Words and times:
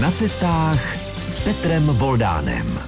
Na 0.00 0.10
cestách 0.10 0.96
s 1.18 1.42
Petrem 1.42 1.86
Voldánem. 1.86 2.78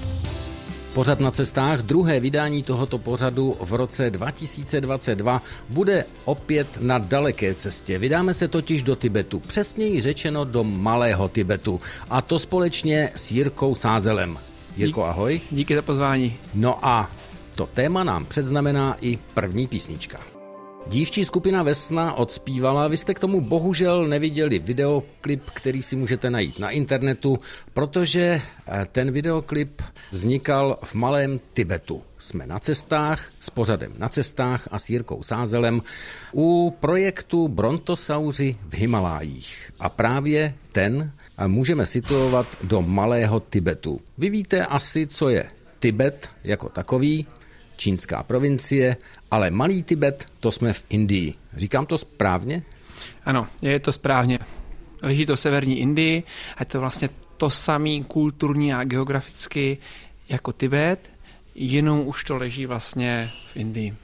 Pořad 0.94 1.21
na 1.21 1.31
cestách, 1.31 1.83
druhé 1.83 2.21
vydání 2.21 2.63
tohoto 2.63 2.98
pořadu 2.98 3.56
v 3.60 3.73
roce 3.75 4.11
2022 4.11 5.43
bude 5.69 6.04
opět 6.25 6.69
na 6.81 6.99
daleké 6.99 7.54
cestě. 7.54 7.99
Vydáme 7.99 8.35
se 8.35 8.49
totiž 8.49 8.83
do 8.83 8.96
Tibetu, 8.96 9.41
přesněji 9.41 10.03
řečeno 10.03 10.45
do 10.45 10.65
Malého 10.65 11.29
Tibetu. 11.29 11.81
A 12.10 12.23
to 12.23 12.38
společně 12.38 13.11
s 13.17 13.31
Jirkou 13.31 13.74
Sázelem. 13.74 14.38
Jirko, 14.77 15.04
ahoj. 15.04 15.40
Díky 15.51 15.77
za 15.77 15.83
pozvání. 15.83 16.36
No 16.54 16.86
a 16.86 17.11
to 17.54 17.66
téma 17.66 18.04
nám 18.04 18.24
předznamená 18.24 18.96
i 19.00 19.18
první 19.34 19.66
písnička. 19.66 20.39
Dívčí 20.86 21.24
skupina 21.24 21.62
Vesna 21.62 22.14
odspívala, 22.14 22.88
vy 22.88 22.96
jste 22.96 23.14
k 23.14 23.18
tomu 23.18 23.40
bohužel 23.40 24.08
neviděli 24.08 24.58
videoklip, 24.58 25.50
který 25.50 25.82
si 25.82 25.96
můžete 25.96 26.30
najít 26.30 26.58
na 26.58 26.70
internetu, 26.70 27.38
protože 27.72 28.42
eh, 28.68 28.86
ten 28.92 29.10
videoklip 29.10 29.82
vznikal 30.10 30.78
v 30.84 30.95
malém 30.95 31.41
Tibetu. 31.55 32.02
Jsme 32.19 32.46
na 32.46 32.58
cestách, 32.58 33.30
s 33.41 33.50
pořadem 33.50 33.92
na 33.98 34.08
cestách 34.08 34.69
a 34.70 34.78
s 34.78 34.91
Jirkou 34.91 35.22
Sázelem 35.22 35.82
u 36.34 36.77
projektu 36.80 37.48
Brontosauři 37.48 38.56
v 38.69 38.74
Himalájích. 38.74 39.72
A 39.80 39.88
právě 39.88 40.55
ten 40.72 41.12
eh, 41.38 41.48
můžeme 41.48 41.86
situovat 41.86 42.47
do 42.62 42.83
malého 42.83 43.41
Tibetu. 43.41 44.00
Vy 44.19 44.30
víte 44.30 44.66
asi, 44.66 45.06
co 45.06 45.28
je 45.28 45.48
Tibet 45.78 46.30
jako 46.44 46.69
takový, 46.69 47.27
čínská 47.80 48.23
provincie, 48.23 48.97
ale 49.30 49.51
malý 49.51 49.83
Tibet, 49.83 50.27
to 50.41 50.52
jsme 50.52 50.73
v 50.73 50.84
Indii. 50.89 51.34
Říkám 51.57 51.87
to 51.87 51.98
správně? 51.98 52.62
Ano, 53.25 53.47
je 53.62 53.80
to 53.80 53.93
správně. 53.93 54.39
Leží 55.03 55.27
to 55.27 55.37
v 55.37 55.41
severní 55.41 55.80
Indii 55.80 56.23
a 56.56 56.62
je 56.62 56.66
to 56.66 56.79
vlastně 56.79 57.09
to 57.37 57.51
samý 57.51 58.05
kulturní 58.05 58.75
a 58.75 58.84
geograficky 58.84 59.79
jako 60.28 60.53
Tibet, 60.53 61.11
jenom 61.55 62.06
už 62.06 62.25
to 62.25 62.37
leží 62.37 62.67
vlastně 62.67 63.28
v 63.53 63.56
Indii. 63.56 63.94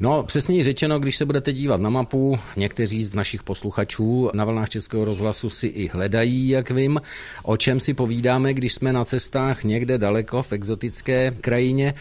No, 0.00 0.22
přesněji 0.22 0.64
řečeno, 0.64 0.98
když 0.98 1.16
se 1.16 1.26
budete 1.26 1.52
dívat 1.52 1.80
na 1.80 1.90
mapu, 1.90 2.38
někteří 2.56 3.04
z 3.04 3.14
našich 3.14 3.42
posluchačů 3.42 4.30
na 4.34 4.44
vlnách 4.44 4.68
Českého 4.68 5.04
rozhlasu 5.04 5.50
si 5.50 5.66
i 5.66 5.88
hledají, 5.88 6.48
jak 6.48 6.70
vím, 6.70 7.00
o 7.42 7.56
čem 7.56 7.80
si 7.80 7.94
povídáme, 7.94 8.54
když 8.54 8.74
jsme 8.74 8.92
na 8.92 9.04
cestách 9.04 9.64
někde 9.64 9.98
daleko 9.98 10.42
v 10.42 10.52
exotické 10.52 11.34
krajině, 11.40 11.94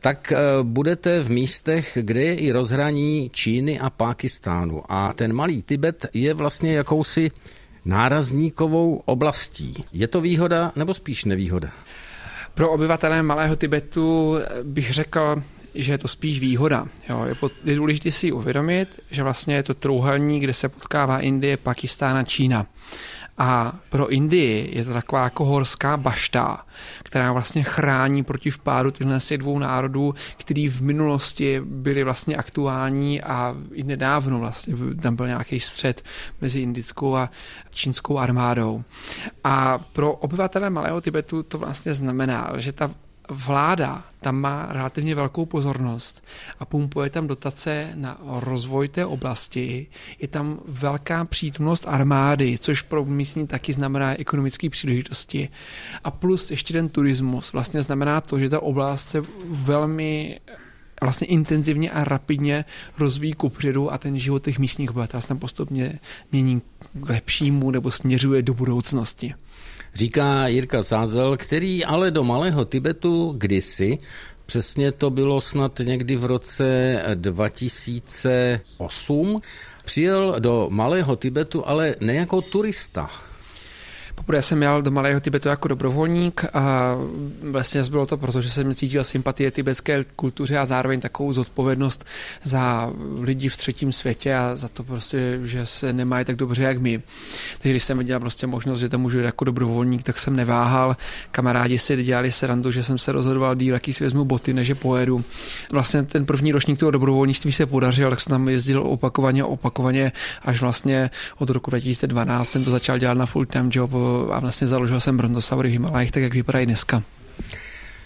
tak 0.00 0.32
eh, 0.32 0.38
budete 0.62 1.22
v 1.22 1.30
místech, 1.30 1.98
kde 2.00 2.22
je 2.22 2.34
i 2.34 2.52
rozhraní 2.52 3.30
Číny 3.34 3.80
a 3.80 3.90
Pákistánu. 3.90 4.82
A 4.88 5.12
ten 5.12 5.32
malý 5.32 5.62
Tibet 5.62 6.06
je 6.14 6.34
vlastně 6.34 6.74
jakousi 6.74 7.30
nárazníkovou 7.84 9.02
oblastí. 9.04 9.84
Je 9.92 10.08
to 10.08 10.20
výhoda 10.20 10.72
nebo 10.76 10.94
spíš 10.94 11.24
nevýhoda? 11.24 11.70
Pro 12.54 12.70
obyvatele 12.70 13.22
Malého 13.22 13.56
Tibetu 13.56 14.38
bych 14.62 14.92
řekl, 14.92 15.42
že 15.82 15.92
je 15.92 15.98
to 15.98 16.08
spíš 16.08 16.40
výhoda. 16.40 16.86
Jo, 17.08 17.24
je, 17.24 17.34
pod, 17.34 17.52
je 17.64 17.76
důležité 17.76 18.10
si 18.10 18.32
uvědomit, 18.32 19.00
že 19.10 19.22
vlastně 19.22 19.54
je 19.54 19.62
to 19.62 19.74
trouhelník, 19.74 20.42
kde 20.42 20.54
se 20.54 20.68
potkává 20.68 21.20
Indie, 21.20 21.56
Pakistán 21.56 22.16
a 22.16 22.24
Čína. 22.24 22.66
A 23.38 23.72
pro 23.88 24.08
Indii 24.08 24.78
je 24.78 24.84
to 24.84 24.92
taková 24.92 25.24
jako 25.24 25.44
horská 25.44 25.96
bašta, 25.96 26.66
která 27.02 27.32
vlastně 27.32 27.62
chrání 27.62 28.24
proti 28.24 28.50
vpádu 28.50 28.90
těchto 28.90 29.36
dvou 29.36 29.58
národů, 29.58 30.14
který 30.36 30.68
v 30.68 30.80
minulosti 30.80 31.60
byly 31.64 32.04
vlastně 32.04 32.36
aktuální 32.36 33.22
a 33.22 33.56
i 33.72 33.82
nedávno 33.82 34.38
vlastně 34.38 34.74
tam 35.02 35.16
byl 35.16 35.26
nějaký 35.26 35.60
střed 35.60 36.04
mezi 36.40 36.60
indickou 36.60 37.16
a 37.16 37.30
čínskou 37.70 38.18
armádou. 38.18 38.84
A 39.44 39.78
pro 39.78 40.12
obyvatele 40.12 40.70
Malého 40.70 41.00
Tibetu 41.00 41.42
to 41.42 41.58
vlastně 41.58 41.94
znamená, 41.94 42.52
že 42.56 42.72
ta 42.72 42.90
vláda 43.28 44.04
tam 44.20 44.36
má 44.36 44.66
relativně 44.70 45.14
velkou 45.14 45.46
pozornost 45.46 46.24
a 46.58 46.64
pumpuje 46.64 47.10
tam 47.10 47.26
dotace 47.26 47.92
na 47.94 48.20
rozvoj 48.40 48.88
té 48.88 49.06
oblasti. 49.06 49.86
Je 50.20 50.28
tam 50.28 50.60
velká 50.66 51.24
přítomnost 51.24 51.84
armády, 51.88 52.58
což 52.58 52.82
pro 52.82 53.04
místní 53.04 53.46
taky 53.46 53.72
znamená 53.72 54.20
ekonomické 54.20 54.70
příležitosti. 54.70 55.48
A 56.04 56.10
plus 56.10 56.50
ještě 56.50 56.72
ten 56.72 56.88
turismus 56.88 57.52
vlastně 57.52 57.82
znamená 57.82 58.20
to, 58.20 58.38
že 58.38 58.48
ta 58.48 58.60
oblast 58.60 59.08
se 59.08 59.22
velmi 59.44 60.40
vlastně 61.00 61.26
intenzivně 61.26 61.90
a 61.90 62.04
rapidně 62.04 62.64
rozvíjí 62.98 63.32
kupředu 63.32 63.92
a 63.92 63.98
ten 63.98 64.18
život 64.18 64.44
těch 64.44 64.58
místních 64.58 64.90
obyvatel 64.90 65.20
se 65.20 65.28
tam 65.28 65.38
postupně 65.38 65.98
mění 66.32 66.62
k 66.94 67.08
lepšímu 67.08 67.70
nebo 67.70 67.90
směřuje 67.90 68.42
do 68.42 68.54
budoucnosti 68.54 69.34
říká 69.96 70.48
Jirka 70.48 70.82
Sázel, 70.82 71.36
který 71.36 71.84
ale 71.84 72.10
do 72.10 72.24
Malého 72.24 72.64
Tibetu 72.64 73.34
kdysi 73.38 73.98
Přesně 74.46 74.92
to 74.92 75.10
bylo 75.10 75.40
snad 75.40 75.80
někdy 75.84 76.16
v 76.16 76.24
roce 76.24 77.02
2008. 77.14 79.40
Přijel 79.84 80.36
do 80.38 80.66
Malého 80.70 81.16
Tibetu, 81.16 81.68
ale 81.68 81.94
ne 82.00 82.14
jako 82.14 82.42
turista, 82.42 83.10
Poprvé 84.16 84.42
jsem 84.42 84.62
jel 84.62 84.82
do 84.82 84.90
Malého 84.90 85.20
Tibetu 85.20 85.48
jako 85.48 85.68
dobrovolník 85.68 86.44
a 86.54 86.94
vlastně 87.50 87.82
bylo 87.82 88.06
to 88.06 88.16
proto, 88.16 88.42
že 88.42 88.50
jsem 88.50 88.74
cítil 88.74 89.04
sympatie 89.04 89.50
tibetské 89.50 90.04
kultuře 90.16 90.58
a 90.58 90.66
zároveň 90.66 91.00
takovou 91.00 91.32
zodpovědnost 91.32 92.04
za 92.42 92.90
lidi 93.20 93.48
v 93.48 93.56
třetím 93.56 93.92
světě 93.92 94.34
a 94.34 94.56
za 94.56 94.68
to 94.68 94.84
prostě, 94.84 95.40
že 95.44 95.66
se 95.66 95.92
nemají 95.92 96.24
tak 96.24 96.36
dobře 96.36 96.62
jak 96.62 96.78
my. 96.78 97.02
Takže 97.58 97.70
když 97.70 97.84
jsem 97.84 97.98
viděl 97.98 98.20
prostě 98.20 98.46
možnost, 98.46 98.80
že 98.80 98.88
tam 98.88 99.00
můžu 99.00 99.18
jít 99.18 99.24
jako 99.24 99.44
dobrovolník, 99.44 100.02
tak 100.02 100.18
jsem 100.18 100.36
neváhal. 100.36 100.96
Kamarádi 101.30 101.78
si 101.78 102.04
dělali 102.04 102.30
randu, 102.42 102.70
že 102.70 102.82
jsem 102.82 102.98
se 102.98 103.12
rozhodoval 103.12 103.54
díl, 103.54 103.74
jaký 103.74 103.92
si 103.92 104.04
vezmu 104.04 104.24
boty, 104.24 104.52
než 104.52 104.68
je 104.68 104.74
pojedu. 104.74 105.24
Vlastně 105.72 106.02
ten 106.02 106.26
první 106.26 106.52
ročník 106.52 106.78
toho 106.78 106.90
dobrovolnictví 106.90 107.52
se 107.52 107.66
podařil, 107.66 108.10
tak 108.10 108.20
jsem 108.20 108.30
tam 108.30 108.48
jezdil 108.48 108.82
opakovaně, 108.82 109.44
opakovaně, 109.44 110.12
až 110.42 110.60
vlastně 110.60 111.10
od 111.38 111.50
roku 111.50 111.70
2012 111.70 112.50
jsem 112.50 112.64
to 112.64 112.70
začal 112.70 112.98
dělat 112.98 113.14
na 113.14 113.26
full 113.26 113.46
time 113.46 113.70
job 113.72 113.90
a 114.32 114.40
vlastně 114.40 114.66
založil 114.66 115.00
jsem 115.00 115.16
brontosaury 115.16 115.68
v 115.68 115.72
Himalajích, 115.72 116.12
tak 116.12 116.22
jak 116.22 116.34
vypadají 116.34 116.66
dneska. 116.66 117.02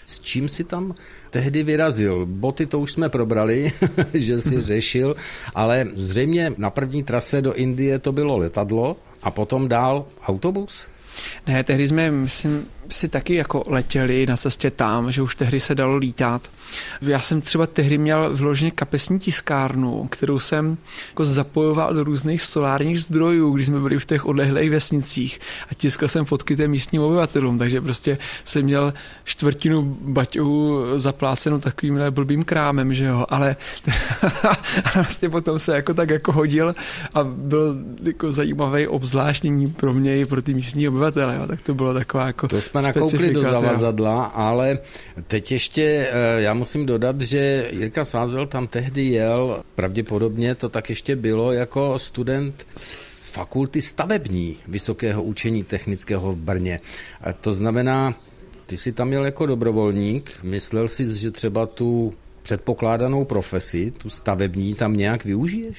S 0.05 0.19
čím 0.19 0.49
si 0.49 0.63
tam 0.63 0.95
tehdy 1.29 1.63
vyrazil? 1.63 2.25
Boty 2.25 2.65
to 2.65 2.79
už 2.79 2.91
jsme 2.91 3.09
probrali, 3.09 3.71
že 4.13 4.41
si 4.41 4.61
řešil, 4.61 5.15
ale 5.55 5.87
zřejmě 5.93 6.53
na 6.57 6.69
první 6.69 7.03
trase 7.03 7.41
do 7.41 7.53
Indie 7.53 7.99
to 7.99 8.11
bylo 8.11 8.37
letadlo 8.37 8.97
a 9.23 9.31
potom 9.31 9.67
dál 9.67 10.05
autobus? 10.27 10.87
Ne, 11.47 11.63
tehdy 11.63 11.87
jsme, 11.87 12.11
myslím, 12.11 12.65
si 12.91 13.07
taky 13.07 13.35
jako 13.35 13.63
letěli 13.67 14.25
na 14.25 14.37
cestě 14.37 14.71
tam, 14.71 15.11
že 15.11 15.21
už 15.21 15.35
tehdy 15.35 15.59
se 15.59 15.75
dalo 15.75 15.95
lítat. 15.95 16.51
Já 17.01 17.19
jsem 17.19 17.41
třeba 17.41 17.67
tehdy 17.67 17.97
měl 17.97 18.29
vloženě 18.33 18.71
kapesní 18.71 19.19
tiskárnu, 19.19 20.07
kterou 20.11 20.39
jsem 20.39 20.77
jako 21.09 21.25
zapojoval 21.25 21.93
do 21.93 22.03
různých 22.03 22.41
solárních 22.41 23.03
zdrojů, 23.03 23.51
když 23.51 23.67
jsme 23.67 23.79
byli 23.79 23.99
v 23.99 24.05
těch 24.05 24.25
odlehlých 24.25 24.71
vesnicích 24.71 25.39
a 25.71 25.75
tiskal 25.75 26.07
jsem 26.07 26.25
fotky 26.25 26.55
těm 26.55 26.71
místním 26.71 27.01
obyvatelům, 27.01 27.57
takže 27.57 27.81
prostě 27.81 28.17
jsem 28.45 28.63
měl 28.63 28.93
čtvrtinu 29.23 29.97
baťohu 30.01 30.83
zaplácenou 30.95 31.59
takovým 31.59 31.99
blbým 32.09 32.43
krámem, 32.43 32.93
že 32.93 33.05
jo, 33.05 33.25
ale 33.29 33.55
a 34.83 34.91
vlastně 34.95 35.29
potom 35.29 35.59
se 35.59 35.75
jako 35.75 35.93
tak 35.93 36.09
jako 36.09 36.31
hodil 36.31 36.75
a 37.13 37.23
byl 37.23 37.75
jako 38.03 38.31
zajímavý 38.31 38.87
obzvláštnění 38.87 39.67
pro 39.67 39.93
mě 39.93 40.19
i 40.19 40.25
pro 40.25 40.41
ty 40.41 40.53
místní 40.53 40.87
obyvatele, 40.87 41.35
jo, 41.35 41.47
tak 41.47 41.61
to 41.61 41.73
bylo 41.73 41.93
taková 41.93 42.27
jako 42.27 42.47
to 42.47 42.61
jsme 42.61 42.80
nakoukli 42.81 43.33
do 43.33 43.41
zavazadla, 43.41 44.23
ale 44.25 44.79
teď 45.27 45.51
ještě 45.51 46.09
eh, 46.11 46.41
já 46.41 46.53
musím 46.53 46.85
dodat, 46.85 47.21
že 47.21 47.67
Jirka 47.71 48.05
Sázel 48.05 48.47
tam 48.47 48.67
tehdy 48.67 49.05
jel, 49.05 49.63
pravděpodobně 49.75 50.55
to 50.55 50.69
tak 50.69 50.89
ještě 50.89 51.15
bylo 51.15 51.51
jako 51.51 51.99
student 51.99 52.65
z 52.77 53.29
fakulty 53.31 53.81
stavební 53.81 54.57
Vysokého 54.67 55.23
učení 55.23 55.63
technického 55.63 56.31
v 56.31 56.37
Brně. 56.37 56.79
To 57.41 57.53
znamená, 57.53 58.15
ty 58.65 58.77
jsi 58.77 58.91
tam 58.91 59.11
jel 59.11 59.25
jako 59.25 59.45
dobrovolník, 59.45 60.31
myslel 60.43 60.87
jsi, 60.87 61.17
že 61.17 61.31
třeba 61.31 61.65
tu 61.65 62.13
předpokládanou 62.41 63.25
profesi, 63.25 63.91
tu 63.97 64.09
stavební, 64.09 64.73
tam 64.73 64.97
nějak 64.97 65.25
využiješ? 65.25 65.77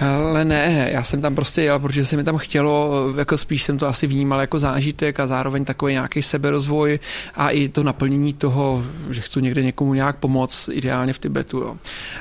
Ale 0.00 0.44
ne, 0.44 0.88
já 0.92 1.02
jsem 1.02 1.20
tam 1.20 1.34
prostě 1.34 1.62
jel, 1.62 1.78
protože 1.78 2.06
se 2.06 2.16
mi 2.16 2.24
tam 2.24 2.36
chtělo, 2.36 2.92
jako 3.18 3.36
spíš 3.36 3.62
jsem 3.62 3.78
to 3.78 3.88
asi 3.88 4.06
vnímal 4.06 4.40
jako 4.40 4.58
zážitek 4.58 5.20
a 5.20 5.26
zároveň 5.26 5.64
takový 5.64 5.92
nějaký 5.92 6.22
seberozvoj 6.22 6.98
a 7.34 7.50
i 7.50 7.68
to 7.68 7.82
naplnění 7.82 8.32
toho, 8.32 8.84
že 9.10 9.20
chci 9.20 9.42
někde 9.42 9.62
někomu 9.62 9.94
nějak 9.94 10.16
pomoct, 10.16 10.68
ideálně 10.72 11.12
v 11.12 11.18
Tibetu. 11.18 11.58
Jo. 11.58 11.76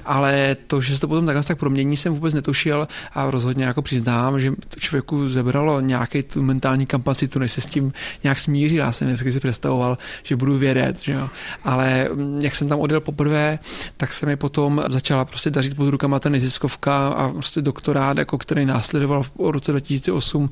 Ale 0.06 0.58
to, 0.68 0.82
že 0.82 0.96
se 0.96 1.02
to 1.02 1.08
potom 1.08 1.26
takhle 1.26 1.44
tak 1.44 1.60
promění, 1.60 1.98
jsem 1.98 2.14
vůbec 2.14 2.34
netušil 2.34 2.88
a 3.14 3.32
rozhodně 3.32 3.66
jako 3.66 3.82
přiznám, 3.82 4.40
že 4.40 4.52
to 4.70 4.80
člověku 4.80 5.30
zebralo 5.30 5.82
nějaký 5.82 6.24
tu 6.24 6.42
mentální 6.42 6.86
kapacitu, 6.86 7.40
než 7.40 7.52
se 7.52 7.62
s 7.62 7.66
tím 7.66 7.94
nějak 8.24 8.40
smířil. 8.40 8.84
Já 8.84 8.92
jsem 8.92 9.08
vždycky 9.08 9.32
si 9.32 9.40
představoval, 9.40 9.98
že 10.24 10.36
budu 10.36 10.58
vědět, 10.58 11.00
že 11.00 11.12
jo. 11.12 11.30
Ale 11.64 12.10
jak 12.42 12.56
jsem 12.56 12.68
tam 12.68 12.80
odjel 12.80 13.02
poprvé, 13.02 13.60
tak 13.98 14.14
se 14.14 14.26
mi 14.26 14.36
potom 14.36 14.84
začala 14.90 15.26
prostě 15.26 15.50
dařit 15.50 15.76
pod 15.76 15.90
rukama 15.90 16.20
ta 16.20 16.30
neziskovka 16.30 17.08
a 17.08 17.30
prostě 17.30 17.62
doktorát, 17.62 18.18
jako 18.18 18.38
který 18.38 18.66
následoval 18.66 19.24
v 19.24 19.32
roce 19.38 19.72
2008. 19.72 20.50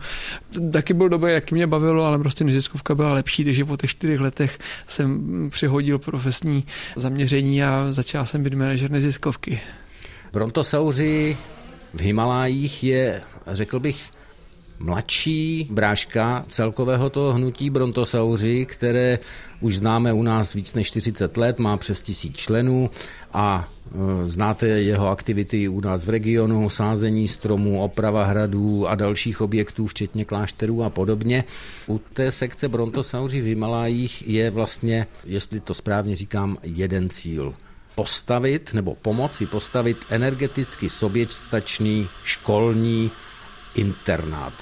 Taky 0.71 0.94
byl 0.94 1.09
dobrý, 1.09 1.33
jak 1.33 1.51
mě 1.51 1.67
bavilo, 1.67 2.06
ale 2.06 2.19
prostě 2.19 2.44
neziskovka 2.44 2.95
byla 2.95 3.13
lepší, 3.13 3.45
takže 3.45 3.65
po 3.65 3.77
těch 3.77 3.89
čtyřech 3.89 4.19
letech 4.19 4.59
jsem 4.88 5.50
přihodil 5.50 6.00
profesní 6.00 6.63
zaměření 6.95 7.63
a 7.63 7.85
začal 7.89 8.25
jsem 8.25 8.44
být 8.44 8.53
manažer 8.53 8.91
neziskovky. 8.91 9.61
Brontosauři 10.33 11.38
v 11.94 12.01
Himalájích 12.01 12.83
je, 12.83 13.21
řekl 13.47 13.79
bych, 13.79 14.11
mladší 14.80 15.68
bráška 15.72 16.45
celkového 16.48 17.10
toho 17.10 17.33
hnutí 17.33 17.69
Brontosauři, 17.69 18.66
které 18.66 19.19
už 19.62 19.77
známe 19.77 20.13
u 20.13 20.24
nás 20.24 20.54
víc 20.54 20.74
než 20.74 20.88
40 20.88 21.38
let, 21.38 21.60
má 21.60 21.77
přes 21.77 22.01
tisíc 22.01 22.36
členů 22.36 22.89
a 23.33 23.68
e, 23.68 24.27
znáte 24.27 24.68
jeho 24.68 25.10
aktivity 25.10 25.68
u 25.68 25.81
nás 25.81 26.06
v 26.06 26.10
regionu, 26.10 26.69
sázení 26.69 27.27
stromů, 27.27 27.83
oprava 27.83 28.25
hradů 28.25 28.88
a 28.88 28.95
dalších 28.95 29.42
objektů, 29.42 29.88
včetně 29.88 30.25
klášterů 30.25 30.83
a 30.83 30.89
podobně. 30.89 31.44
U 31.88 32.01
té 32.13 32.31
sekce 32.31 32.68
Brontosauři 32.68 33.42
v 33.42 33.45
Himalájích 33.45 34.28
je 34.28 34.51
vlastně, 34.51 35.07
jestli 35.25 35.60
to 35.60 35.74
správně 35.74 36.16
říkám, 36.16 36.57
jeden 36.63 37.10
cíl 37.10 37.54
postavit 37.95 38.74
nebo 38.74 38.95
pomoci 38.95 39.45
postavit 39.45 39.98
energeticky 40.10 40.89
soběstačný 40.89 42.07
školní 42.24 43.12
internát. 43.75 44.54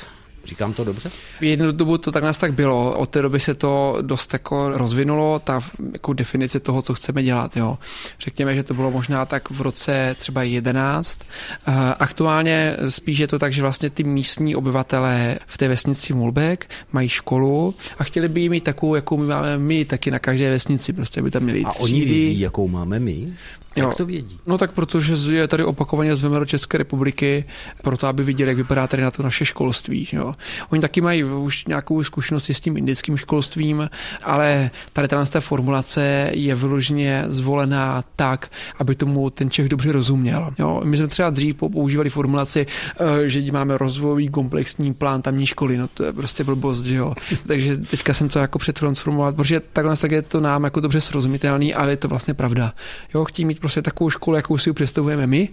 Říkám 0.46 0.74
to 0.74 0.84
dobře? 0.84 1.10
V 1.40 1.44
jednu 1.44 1.72
dobu 1.72 1.98
to 1.98 2.12
tak 2.12 2.24
nás 2.24 2.38
tak 2.38 2.54
bylo. 2.54 2.98
Od 2.98 3.10
té 3.10 3.22
doby 3.22 3.40
se 3.40 3.54
to 3.54 3.98
dost 4.02 4.34
jako 4.34 4.70
rozvinulo, 4.70 5.40
ta 5.40 5.60
jako 5.94 6.14
definice 6.14 6.60
toho, 6.60 6.82
co 6.82 6.94
chceme 6.94 7.24
dělat. 7.24 7.58
Jo. 7.58 7.78
Řekněme, 8.20 8.56
že 8.56 8.64
to 8.64 8.74
bylo 8.74 8.92
možná 8.92 9.26
tak 9.26 9.50
v 9.50 9.62
roce 9.62 10.16
třeba 10.20 10.44
11. 10.44 11.20
Eh, 11.68 11.72
aktuálně 12.00 12.76
spíš 12.90 13.20
je 13.20 13.28
to 13.28 13.40
tak, 13.40 13.54
že 13.54 13.62
vlastně 13.62 13.90
ty 13.90 14.04
místní 14.04 14.56
obyvatelé 14.56 15.40
v 15.48 15.58
té 15.58 15.68
vesnici 15.68 16.14
Mulbeck 16.14 16.66
mají 16.92 17.10
školu 17.10 17.76
a 17.98 18.04
chtěli 18.04 18.28
by 18.28 18.42
ji 18.42 18.50
mít 18.50 18.64
takovou, 18.64 18.96
jakou 18.96 19.18
my 19.18 19.26
máme 19.26 19.58
my, 19.58 19.86
taky 19.86 20.12
na 20.12 20.20
každé 20.20 20.50
vesnici. 20.50 20.94
Prostě 20.94 21.22
by 21.22 21.32
tam 21.32 21.44
měli 21.44 21.64
A 21.64 21.70
třídy. 21.70 21.94
oni 21.94 22.06
vědí, 22.06 22.40
jakou 22.40 22.68
máme 22.68 23.00
my? 23.00 23.34
Jak 23.76 23.86
jo. 23.86 23.94
to 23.98 24.06
vědí? 24.06 24.40
No 24.46 24.58
tak 24.58 24.72
protože 24.72 25.36
je 25.36 25.48
tady 25.48 25.64
opakovaně 25.64 26.16
zveme 26.16 26.40
do 26.40 26.46
České 26.46 26.78
republiky, 26.78 27.46
proto 27.84 28.08
aby 28.08 28.24
viděli, 28.24 28.50
jak 28.50 28.58
vypadá 28.58 28.88
tady 28.88 29.04
na 29.04 29.12
to 29.12 29.24
naše 29.24 29.46
školství. 29.46 30.08
Jo. 30.12 30.34
Oni 30.70 30.82
taky 30.82 31.02
mají 31.02 31.24
už 31.24 31.66
nějakou 31.66 32.04
zkušenost 32.04 32.50
s 32.50 32.60
tím 32.60 32.78
indickým 32.78 33.18
školstvím, 33.18 33.90
ale 34.24 34.72
tady 34.94 35.08
ta 35.08 35.40
formulace 35.40 36.30
je 36.34 36.56
vyloženě 36.56 37.24
zvolená 37.28 38.04
tak, 38.16 38.50
aby 38.80 38.96
tomu 38.96 39.30
ten 39.30 39.50
Čech 39.50 39.70
dobře 39.70 39.92
rozuměl. 39.92 40.54
Jo. 40.60 40.82
My 40.84 40.98
jsme 40.98 41.08
třeba 41.08 41.30
dřív 41.30 41.56
používali 41.56 42.10
formulaci, 42.10 42.66
eh, 43.00 43.30
že 43.30 43.52
máme 43.52 43.78
rozvojový 43.78 44.30
komplexní 44.30 44.94
plán 44.94 45.22
tamní 45.22 45.46
školy, 45.46 45.78
no 45.78 45.88
to 45.88 46.04
je 46.04 46.14
prostě 46.14 46.44
blbost, 46.44 46.86
jo. 46.86 47.14
Takže 47.48 47.78
teďka 47.78 48.14
jsem 48.14 48.30
to 48.30 48.40
jako 48.40 48.60
přetransformovat, 48.60 49.36
protože 49.36 49.60
takhle 49.60 49.98
tak 49.98 50.12
je 50.12 50.22
to 50.22 50.40
nám 50.40 50.64
jako 50.64 50.80
dobře 50.80 51.02
srozumitelný, 51.02 51.74
ale 51.74 51.92
je 51.92 51.98
to 51.98 52.08
vlastně 52.08 52.34
pravda. 52.34 52.74
Jo, 53.14 53.26
chtí 53.26 53.46
mít 53.46 53.60
prostě 53.64 53.82
takovou 53.82 54.10
školu, 54.10 54.36
jakou 54.36 54.58
si 54.58 54.70
ji 54.70 54.74
představujeme 54.74 55.28
my, 55.28 55.50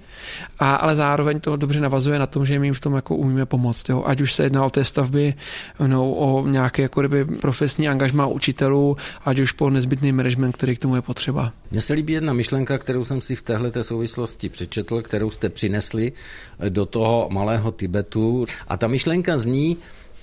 a, 0.59 0.75
ale 0.75 0.97
zároveň 0.97 1.41
to 1.41 1.57
dobře 1.57 1.81
navazuje 1.81 2.19
na 2.19 2.27
tom, 2.27 2.47
že 2.47 2.59
my 2.59 2.67
jim 2.67 2.75
v 2.75 2.81
tom 2.81 2.95
jako 2.95 3.17
umíme 3.17 3.47
pomoct. 3.47 3.89
Jo. 3.89 4.03
Ať 4.07 4.21
už 4.21 4.35
se 4.35 4.43
jedná 4.43 4.65
o 4.65 4.71
té 4.71 4.85
stavby, 4.85 5.35
no, 5.87 6.15
o 6.15 6.47
nějaké 6.47 6.83
jako 6.83 7.01
kdyby 7.01 7.25
profesní 7.25 7.89
angažmá 7.89 8.27
učitelů, 8.27 8.97
ať 9.25 9.39
už 9.39 9.53
po 9.53 9.71
nezbytný 9.71 10.13
management, 10.13 10.57
který 10.57 10.77
k 10.77 10.79
tomu 10.79 10.97
je 10.97 11.03
potřeba. 11.03 11.53
Mně 11.71 11.81
se 11.81 11.93
líbí 11.93 12.13
jedna 12.13 12.33
myšlenka, 12.33 12.79
kterou 12.79 13.05
jsem 13.05 13.21
si 13.21 13.37
v 13.37 13.43
téhle 13.43 13.73
souvislosti 13.83 14.49
přečetl, 14.49 15.03
kterou 15.03 15.31
jste 15.31 15.49
přinesli 15.49 16.13
do 16.69 16.87
toho 16.87 17.29
malého 17.31 17.73
Tibetu. 17.73 18.47
A 18.69 18.77
ta 18.77 18.87
myšlenka 18.87 19.39
zní, 19.39 19.77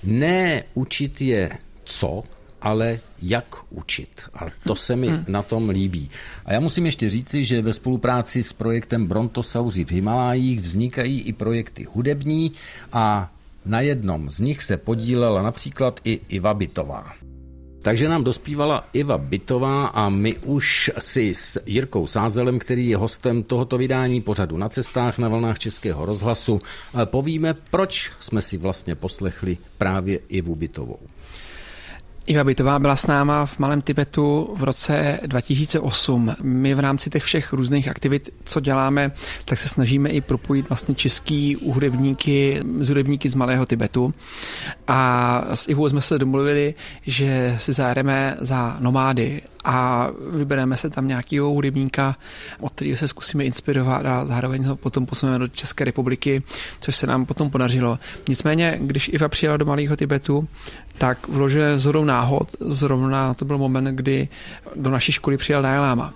ne 0.04 0.64
učit 0.74 1.20
je 1.20 1.50
co, 1.84 2.22
ale 2.62 3.00
jak 3.22 3.56
učit. 3.70 4.22
A 4.34 4.46
to 4.64 4.76
se 4.76 4.96
mi 4.96 5.08
hmm. 5.08 5.24
na 5.28 5.42
tom 5.42 5.68
líbí. 5.68 6.10
A 6.46 6.52
já 6.52 6.60
musím 6.60 6.86
ještě 6.86 7.10
říci, 7.10 7.44
že 7.44 7.62
ve 7.62 7.72
spolupráci 7.72 8.42
s 8.42 8.52
projektem 8.52 9.06
Brontosauři 9.06 9.84
v 9.84 9.90
Himalájích 9.90 10.60
vznikají 10.60 11.20
i 11.20 11.32
projekty 11.32 11.84
hudební 11.84 12.52
a 12.92 13.32
na 13.64 13.80
jednom 13.80 14.30
z 14.30 14.40
nich 14.40 14.62
se 14.62 14.76
podílela 14.76 15.42
například 15.42 16.00
i 16.04 16.20
Iva 16.28 16.54
Bitová. 16.54 17.12
Takže 17.82 18.08
nám 18.08 18.24
dospívala 18.24 18.88
Iva 18.92 19.18
Bitová 19.18 19.86
a 19.86 20.08
my 20.08 20.36
už 20.38 20.90
si 20.98 21.34
s 21.34 21.62
Jirkou 21.66 22.06
Sázelem, 22.06 22.58
který 22.58 22.88
je 22.88 22.96
hostem 22.96 23.42
tohoto 23.42 23.78
vydání 23.78 24.20
pořadu 24.20 24.56
na 24.56 24.68
cestách 24.68 25.18
na 25.18 25.28
vlnách 25.28 25.58
Českého 25.58 26.06
rozhlasu, 26.06 26.60
povíme, 27.04 27.54
proč 27.70 28.10
jsme 28.20 28.42
si 28.42 28.56
vlastně 28.56 28.94
poslechli 28.94 29.58
právě 29.78 30.20
Ivu 30.28 30.54
Bitovou. 30.54 30.98
Iva 32.28 32.44
Bytová 32.44 32.78
byla 32.78 32.96
s 32.96 33.06
náma 33.06 33.46
v 33.46 33.58
Malém 33.58 33.82
Tibetu 33.82 34.54
v 34.56 34.64
roce 34.64 35.20
2008. 35.26 36.34
My 36.42 36.74
v 36.74 36.80
rámci 36.80 37.10
těch 37.10 37.22
všech 37.22 37.52
různých 37.52 37.88
aktivit, 37.88 38.30
co 38.44 38.60
děláme, 38.60 39.12
tak 39.44 39.58
se 39.58 39.68
snažíme 39.68 40.08
i 40.10 40.20
propojit 40.20 40.68
vlastně 40.68 40.94
český 40.94 41.56
hudebníky, 41.66 42.60
z 42.80 42.88
hudebníky 42.88 43.28
z 43.28 43.34
Malého 43.34 43.66
Tibetu. 43.66 44.14
A 44.88 45.42
s 45.54 45.68
Ivou 45.68 45.88
jsme 45.88 46.00
se 46.00 46.18
domluvili, 46.18 46.74
že 47.06 47.54
si 47.58 47.72
zajedeme 47.72 48.36
za 48.40 48.76
nomády 48.80 49.42
a 49.64 50.08
vybereme 50.32 50.76
se 50.76 50.90
tam 50.90 51.08
nějakého 51.08 51.48
hudebníka, 51.48 52.16
od 52.60 52.72
kterého 52.72 52.96
se 52.96 53.08
zkusíme 53.08 53.44
inspirovat 53.44 54.06
a 54.06 54.24
zároveň 54.24 54.64
ho 54.64 54.76
potom 54.76 55.06
posuneme 55.06 55.38
do 55.38 55.48
České 55.48 55.84
republiky, 55.84 56.42
což 56.80 56.96
se 56.96 57.06
nám 57.06 57.26
potom 57.26 57.50
podařilo. 57.50 57.98
Nicméně, 58.28 58.78
když 58.80 59.08
Iva 59.08 59.28
přijela 59.28 59.56
do 59.56 59.64
Malého 59.64 59.96
Tibetu, 59.96 60.48
tak 60.98 61.28
vlože 61.28 61.78
zhodou 61.78 62.04
náhod, 62.04 62.48
zrovna 62.60 63.34
to 63.34 63.44
byl 63.44 63.58
moment, 63.58 63.84
kdy 63.84 64.28
do 64.76 64.90
naší 64.90 65.12
školy 65.12 65.36
přijel 65.36 65.62
Dalai 65.62 65.78
Lama 65.78 66.14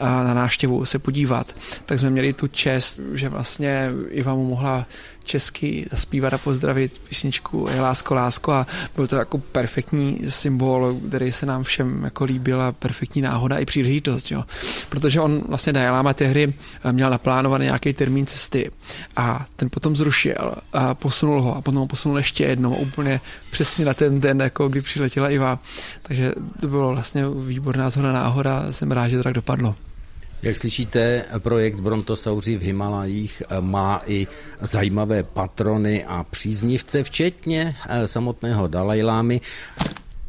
na 0.00 0.34
návštěvu 0.34 0.84
se 0.84 0.98
podívat, 0.98 1.56
tak 1.86 1.98
jsme 1.98 2.10
měli 2.10 2.32
tu 2.32 2.46
čest, 2.46 3.00
že 3.12 3.28
vlastně 3.28 3.90
Iva 4.10 4.34
mu 4.34 4.48
mohla 4.48 4.86
česky 5.24 5.86
zaspívat 5.90 6.34
a 6.34 6.38
pozdravit 6.38 7.00
písničku 7.08 7.68
Je 7.74 7.80
lásko, 7.80 8.14
lásko 8.14 8.52
a 8.52 8.66
byl 8.96 9.06
to 9.06 9.16
jako 9.16 9.38
perfektní 9.38 10.18
symbol, 10.28 10.96
který 11.08 11.32
se 11.32 11.46
nám 11.46 11.62
všem 11.62 12.04
jako 12.04 12.24
líbil 12.24 12.62
a 12.62 12.72
perfektní 12.72 13.22
náhoda 13.22 13.58
i 13.58 13.64
příležitost, 13.64 14.30
jo. 14.30 14.44
Protože 14.88 15.20
on 15.20 15.42
vlastně 15.48 15.72
Dajalama 15.72 16.14
tehdy 16.14 16.54
měl 16.92 17.10
naplánovaný 17.10 17.64
nějaký 17.64 17.92
termín 17.92 18.26
cesty 18.26 18.70
a 19.16 19.46
ten 19.56 19.70
potom 19.70 19.96
zrušil 19.96 20.54
a 20.72 20.94
posunul 20.94 21.42
ho 21.42 21.56
a 21.56 21.60
potom 21.60 21.80
ho 21.80 21.86
posunul 21.86 22.18
ještě 22.18 22.44
jednou 22.44 22.74
úplně 22.74 23.20
přesně 23.50 23.84
na 23.84 23.94
ten 23.94 24.20
den, 24.20 24.40
jako 24.40 24.68
kdy 24.68 24.80
přiletěla 24.80 25.30
Iva. 25.30 25.58
Takže 26.02 26.32
to 26.60 26.68
bylo 26.68 26.92
vlastně 26.92 27.22
výborná 27.46 27.90
zhoda 27.90 28.12
náhoda, 28.12 28.72
jsem 28.72 28.92
rád, 28.92 29.08
že 29.08 29.16
to 29.16 29.22
tak 29.22 29.34
dopadlo. 29.34 29.53
Jak 30.44 30.56
slyšíte, 30.56 31.24
projekt 31.38 31.80
Brontosauři 31.80 32.56
v 32.56 32.62
Himalajích 32.62 33.42
eh, 33.48 33.60
má 33.60 34.02
i 34.06 34.26
zajímavé 34.60 35.22
patrony 35.22 36.04
a 36.04 36.24
příznivce, 36.24 37.04
včetně 37.04 37.76
eh, 37.88 38.08
samotného 38.08 38.68
Dalajlámy. 38.68 39.40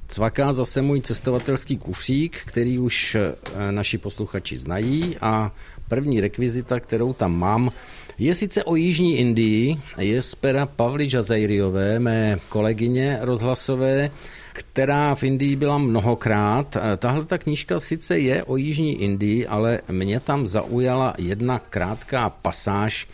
Cvaká 0.08 0.54
zase 0.54 0.82
můj 0.82 1.02
cestovatelský 1.02 1.78
kufřík, 1.78 2.38
který 2.46 2.80
už 2.80 3.16
eh, 3.16 3.72
naši 3.72 3.98
posluchači 3.98 4.58
znají. 4.58 5.18
A 5.22 5.52
první 5.88 6.22
rekvizita, 6.22 6.80
kterou 6.80 7.14
tam 7.14 7.40
mám, 7.40 7.72
je 8.18 8.36
sice 8.36 8.64
o 8.64 8.76
Jižní 8.76 9.18
Indii, 9.18 9.78
je 9.98 10.22
z 10.22 10.36
pera 10.36 10.66
Pavly 10.66 11.10
Žazajriové, 11.10 12.00
mé 12.00 12.40
kolegyně 12.50 13.18
rozhlasové, 13.22 14.12
která 14.56 15.16
v 15.16 15.24
Indii 15.24 15.56
byla 15.56 15.78
mnohokrát. 15.78 16.76
Eh, 16.76 16.98
tahle 16.98 17.26
ta 17.26 17.38
knížka 17.38 17.80
sice 17.80 18.20
je 18.20 18.44
o 18.44 18.58
Jižní 18.58 19.02
Indii, 19.02 19.48
ale 19.48 19.80
mě 19.92 20.20
tam 20.20 20.48
zaujala 20.48 21.14
jedna 21.18 21.60
krátká 21.60 22.30
pasáž, 22.30 23.08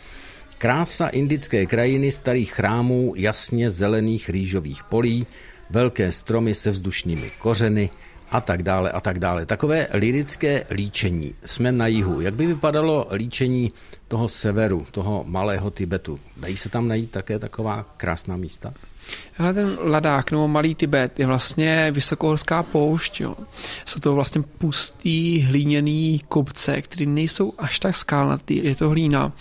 Krása 0.62 1.08
indické 1.08 1.66
krajiny 1.66 2.12
starých 2.12 2.52
chrámů, 2.52 3.12
jasně 3.16 3.70
zelených 3.70 4.28
rýžových 4.28 4.84
polí, 4.84 5.26
velké 5.70 6.12
stromy 6.12 6.54
se 6.54 6.70
vzdušnými 6.70 7.30
kořeny 7.38 7.90
a 8.30 8.40
tak 8.40 8.62
dále 8.62 8.90
a 8.90 9.00
tak 9.00 9.18
dále. 9.18 9.46
Takové 9.46 9.86
lirické 9.92 10.66
líčení. 10.70 11.34
Jsme 11.44 11.72
na 11.72 11.86
jihu. 11.86 12.20
Jak 12.20 12.34
by 12.34 12.46
vypadalo 12.46 13.06
líčení 13.12 13.72
toho 14.08 14.28
severu, 14.28 14.86
toho 14.90 15.24
malého 15.26 15.70
Tibetu? 15.70 16.20
Dají 16.36 16.56
se 16.56 16.68
tam 16.68 16.88
najít 16.88 17.10
také 17.10 17.38
taková 17.38 17.94
krásná 17.96 18.36
místa? 18.36 18.74
Ale 19.38 19.54
ten 19.54 19.76
Ladák 19.80 20.30
nebo 20.30 20.48
Malý 20.48 20.74
Tibet 20.74 21.20
je 21.20 21.26
vlastně 21.26 21.90
vysokohorská 21.90 22.62
poušť. 22.62 23.20
Jo. 23.20 23.34
Jsou 23.84 24.00
to 24.00 24.14
vlastně 24.14 24.42
pustý 24.58 25.42
hlíněný 25.42 26.20
kopce, 26.28 26.82
které 26.82 27.06
nejsou 27.06 27.52
až 27.58 27.78
tak 27.78 27.96
skalnatý, 27.96 28.64
je 28.64 28.74
to 28.74 28.88
hlína. 28.88 29.32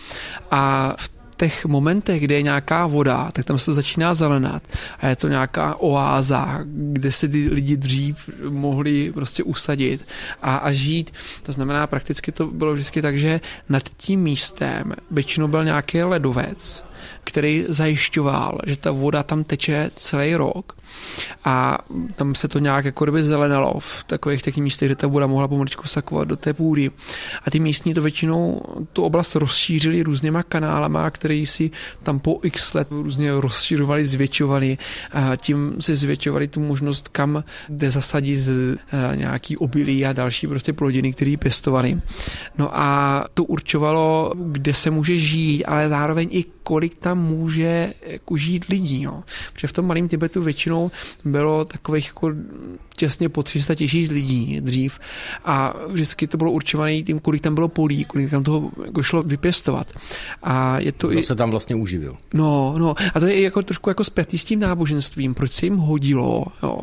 A 0.51 0.94
v 0.98 1.10
těch 1.41 1.65
momentech, 1.65 2.22
kde 2.22 2.36
je 2.36 2.41
nějaká 2.41 2.88
voda, 2.88 3.32
tak 3.32 3.46
tam 3.46 3.58
se 3.58 3.65
to 3.65 3.74
začíná 3.74 4.13
zelenat 4.13 4.63
a 5.00 5.08
je 5.08 5.15
to 5.15 5.27
nějaká 5.27 5.75
oáza, 5.82 6.60
kde 6.65 7.12
se 7.12 7.27
ty 7.27 7.50
lidi 7.50 7.77
dřív 7.77 8.30
mohli 8.50 9.12
prostě 9.12 9.44
usadit 9.44 10.06
a, 10.41 10.56
a 10.56 10.72
žít. 10.72 11.13
To 11.44 11.51
znamená, 11.51 11.88
prakticky 11.88 12.32
to 12.32 12.46
bylo 12.46 12.74
vždycky 12.74 13.01
tak, 13.01 13.18
že 13.18 13.41
nad 13.70 13.84
tím 13.98 14.20
místem 14.22 14.94
většinou 15.12 15.48
byl 15.48 15.65
nějaký 15.65 16.03
ledovec, 16.03 16.86
který 17.24 17.65
zajišťoval, 17.67 18.60
že 18.67 18.77
ta 18.77 18.91
voda 18.91 19.24
tam 19.24 19.43
teče 19.43 19.89
celý 19.96 20.36
rok 20.36 20.75
a 21.46 21.77
tam 22.15 22.36
se 22.36 22.48
to 22.48 22.60
nějak 22.60 22.86
jako 22.86 23.05
kdyby 23.05 23.24
zelenalo 23.24 23.79
v 23.79 24.03
takových 24.03 24.41
těch 24.41 24.58
místech, 24.58 24.88
kde 24.88 24.96
ta 24.96 25.08
voda 25.08 25.27
mohla 25.27 25.48
pomaličku 25.48 25.88
sakovat 25.88 26.27
do 26.27 26.38
té 26.38 26.53
půdy. 26.53 26.91
A 27.46 27.51
ty 27.51 27.60
místní 27.60 27.93
to 27.93 28.01
většinou 28.01 28.62
tu 28.93 29.03
oblast 29.03 29.36
rozšířili 29.36 30.03
různýma 30.03 30.43
kanálama, 30.43 31.10
které 31.10 31.43
si 31.46 31.72
tam 32.03 32.20
po 32.20 32.39
x 32.43 32.74
let 32.74 32.88
různě 32.91 33.31
rozšiřovali, 33.31 34.05
zvětšovali 34.05 34.77
a 35.12 35.36
tím 35.36 35.75
si 35.79 35.96
zvětšovali 35.96 36.48
tu 36.48 36.60
možnost, 36.60 37.08
kam 37.08 37.43
jde 37.70 37.91
zasadit 37.91 38.39
eh, 38.48 39.15
nějaký 39.15 39.58
obilí 39.58 40.05
a 40.05 40.13
další 40.13 40.48
prostě 40.48 40.74
plodiny, 40.74 41.13
které 41.13 41.36
pěstovali. 41.39 42.01
No 42.58 42.79
a 42.79 43.25
to 43.34 43.43
určovalo, 43.43 44.34
kde 44.36 44.74
se 44.74 44.89
může 44.89 45.17
žít, 45.17 45.65
ale 45.65 45.89
zároveň 45.89 46.29
i 46.31 46.46
kolik 46.72 46.98
tam 46.98 47.20
může 47.20 47.94
jako 48.06 48.38
žít 48.38 48.66
lidí. 48.70 49.01
Jo. 49.01 49.24
Protože 49.54 49.68
v 49.68 49.74
tom 49.74 49.86
malém 49.86 50.08
Tibetu 50.08 50.42
většinou 50.42 50.92
bylo 51.25 51.66
takových 51.66 52.08
jako 52.08 52.32
těsně 52.96 53.30
po 53.30 53.44
300 53.44 53.75
tisíc 53.75 54.12
lidí 54.12 54.62
dřív 54.62 55.00
a 55.46 55.74
vždycky 55.88 56.28
to 56.28 56.38
bylo 56.38 56.51
určované 56.51 57.01
tím, 57.01 57.20
kolik 57.20 57.42
tam 57.42 57.56
bylo 57.56 57.68
polí, 57.68 58.06
kolik 58.06 58.32
tam 58.32 58.44
toho 58.44 58.72
jako 58.86 59.04
šlo 59.04 59.24
vypěstovat. 59.24 59.88
A 60.44 60.80
je 60.80 60.92
to 60.92 61.08
Kdo 61.08 61.20
i... 61.20 61.24
se 61.24 61.36
tam 61.36 61.51
vlastně 61.51 61.75
uživil? 61.75 62.16
No, 62.34 62.75
no, 62.78 62.96
a 63.13 63.20
to 63.20 63.25
je 63.25 63.42
jako 63.42 63.62
trošku 63.62 63.90
jako 63.90 64.04
zpětý 64.04 64.38
s 64.38 64.44
tím 64.44 64.60
náboženstvím, 64.60 65.34
proč 65.34 65.51
se 65.51 65.66
jim 65.66 65.78
hodilo, 65.78 66.46
jo. 66.63 66.82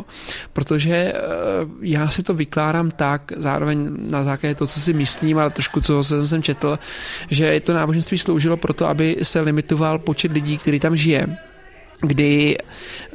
Protože 0.53 1.13
uh, 1.13 1.71
já 1.81 2.09
si 2.09 2.23
to 2.23 2.35
vykládám 2.35 2.91
tak, 2.91 3.33
zároveň 3.37 3.89
na 4.11 4.25
základě 4.25 4.55
toho, 4.55 4.69
co 4.69 4.81
si 4.81 4.93
myslím, 4.93 5.39
ale 5.39 5.51
trošku 5.51 5.81
co 5.81 6.05
jsem, 6.05 6.27
jsem 6.27 6.43
četl, 6.43 6.79
že 7.31 7.61
to 7.61 7.75
náboženství 7.75 8.19
sloužilo 8.19 8.57
proto, 8.57 8.89
aby 8.89 9.17
se 9.23 9.41
limitoval 9.41 9.78
počet 9.99 10.33
lidí, 10.33 10.59
který 10.59 10.81
tam 10.81 10.97
žije 10.97 11.39
kdy 12.01 12.59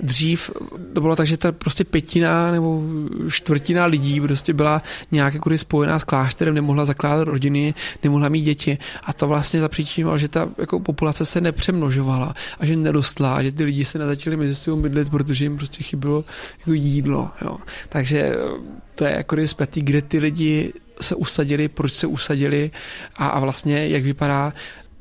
dřív 0.02 0.52
to 0.94 1.02
bylo 1.02 1.16
tak, 1.16 1.28
že 1.28 1.38
ta 1.38 1.52
prostě 1.52 1.84
pětina 1.84 2.52
nebo 2.52 2.84
čtvrtina 3.30 3.86
lidí 3.86 4.22
prostě 4.22 4.54
byla 4.54 4.82
nějak 5.12 5.34
jako 5.34 5.58
spojená 5.58 6.00
s 6.00 6.04
klášterem, 6.04 6.54
nemohla 6.54 6.86
zakládat 6.86 7.24
rodiny, 7.24 7.74
nemohla 8.04 8.30
mít 8.30 8.42
děti 8.42 8.78
a 9.04 9.14
to 9.14 9.28
vlastně 9.28 9.60
zapříčinilo, 9.60 10.18
že 10.18 10.28
ta 10.28 10.50
jako 10.58 10.80
populace 10.80 11.26
se 11.26 11.42
nepřemnožovala 11.42 12.36
a 12.60 12.66
že 12.66 12.76
nerostla, 12.76 13.36
a 13.36 13.44
že 13.44 13.52
ty 13.52 13.64
lidi 13.64 13.86
se 13.86 14.00
nezačali 14.00 14.38
mezi 14.38 14.56
sebou 14.56 14.82
bydlet, 14.82 15.10
protože 15.10 15.46
jim 15.46 15.58
prostě 15.58 15.84
chybilo 15.84 16.26
jako 16.60 16.74
jídlo. 16.74 17.30
Jo. 17.42 17.58
Takže 17.90 18.36
to 18.96 19.06
je 19.06 19.12
jako 19.12 19.38
zpětý, 19.48 19.82
kde 19.82 20.02
ty 20.02 20.20
lidi 20.20 20.74
se 21.02 21.16
usadili, 21.16 21.68
proč 21.68 21.94
se 21.94 22.08
usadili 22.08 22.72
a, 23.16 23.28
a 23.28 23.40
vlastně 23.40 23.88
jak 23.88 24.04
vypadá 24.04 24.54